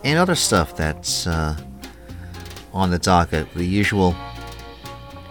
and 0.05 0.21
other 0.21 0.37
stuff 0.37 0.77
that's 0.77 1.27
uh, 1.27 1.57
on 2.73 2.91
the 2.91 2.99
docket. 3.01 3.53
The 3.55 3.65
usual 3.65 4.15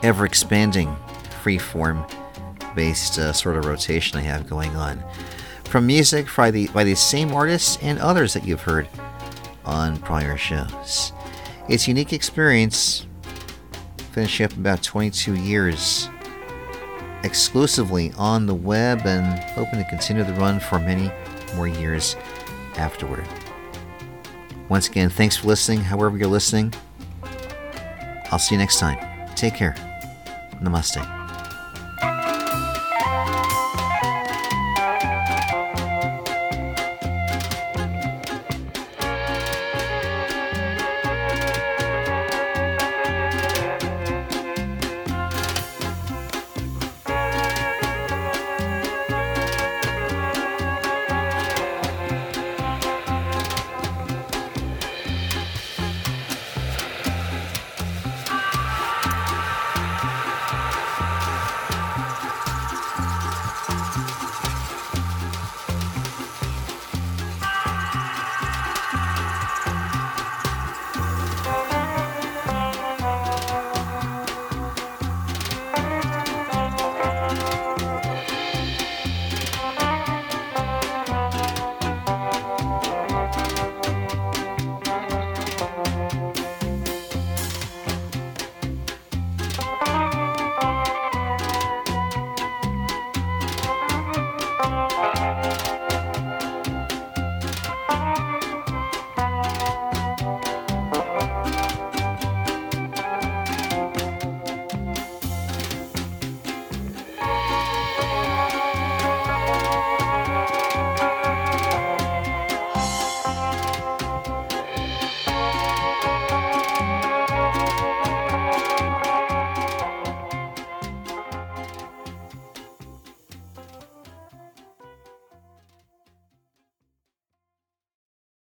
ever 0.03 0.25
expanding 0.25 0.93
freeform 1.41 2.11
based 2.75 3.17
uh, 3.19 3.31
sort 3.31 3.55
of 3.55 3.63
rotation 3.63 4.19
I 4.19 4.23
have 4.23 4.49
going 4.49 4.75
on. 4.75 5.01
From 5.75 5.87
music 5.87 6.27
by, 6.37 6.51
the, 6.51 6.67
by 6.67 6.85
these 6.85 7.01
same 7.01 7.33
artists 7.33 7.77
and 7.81 7.99
others 7.99 8.33
that 8.33 8.47
you've 8.47 8.61
heard 8.61 8.87
on 9.65 9.97
prior 9.97 10.37
shows. 10.37 11.11
It's 11.67 11.85
a 11.85 11.89
unique 11.89 12.13
experience, 12.13 13.05
finishing 14.13 14.45
up 14.45 14.53
about 14.53 14.81
22 14.81 15.35
years 15.35 16.07
exclusively 17.25 18.13
on 18.17 18.45
the 18.45 18.55
web 18.55 19.05
and 19.05 19.37
hoping 19.49 19.83
to 19.83 19.89
continue 19.89 20.23
the 20.23 20.31
run 20.35 20.61
for 20.61 20.79
many 20.79 21.11
more 21.57 21.67
years 21.67 22.15
afterward. 22.77 23.27
Once 24.69 24.87
again, 24.87 25.09
thanks 25.09 25.35
for 25.35 25.47
listening, 25.47 25.81
however, 25.81 26.17
you're 26.17 26.29
listening. 26.29 26.73
I'll 28.31 28.39
see 28.39 28.55
you 28.55 28.59
next 28.59 28.79
time. 28.79 28.97
Take 29.35 29.55
care. 29.55 29.75
Namaste. 30.61 31.14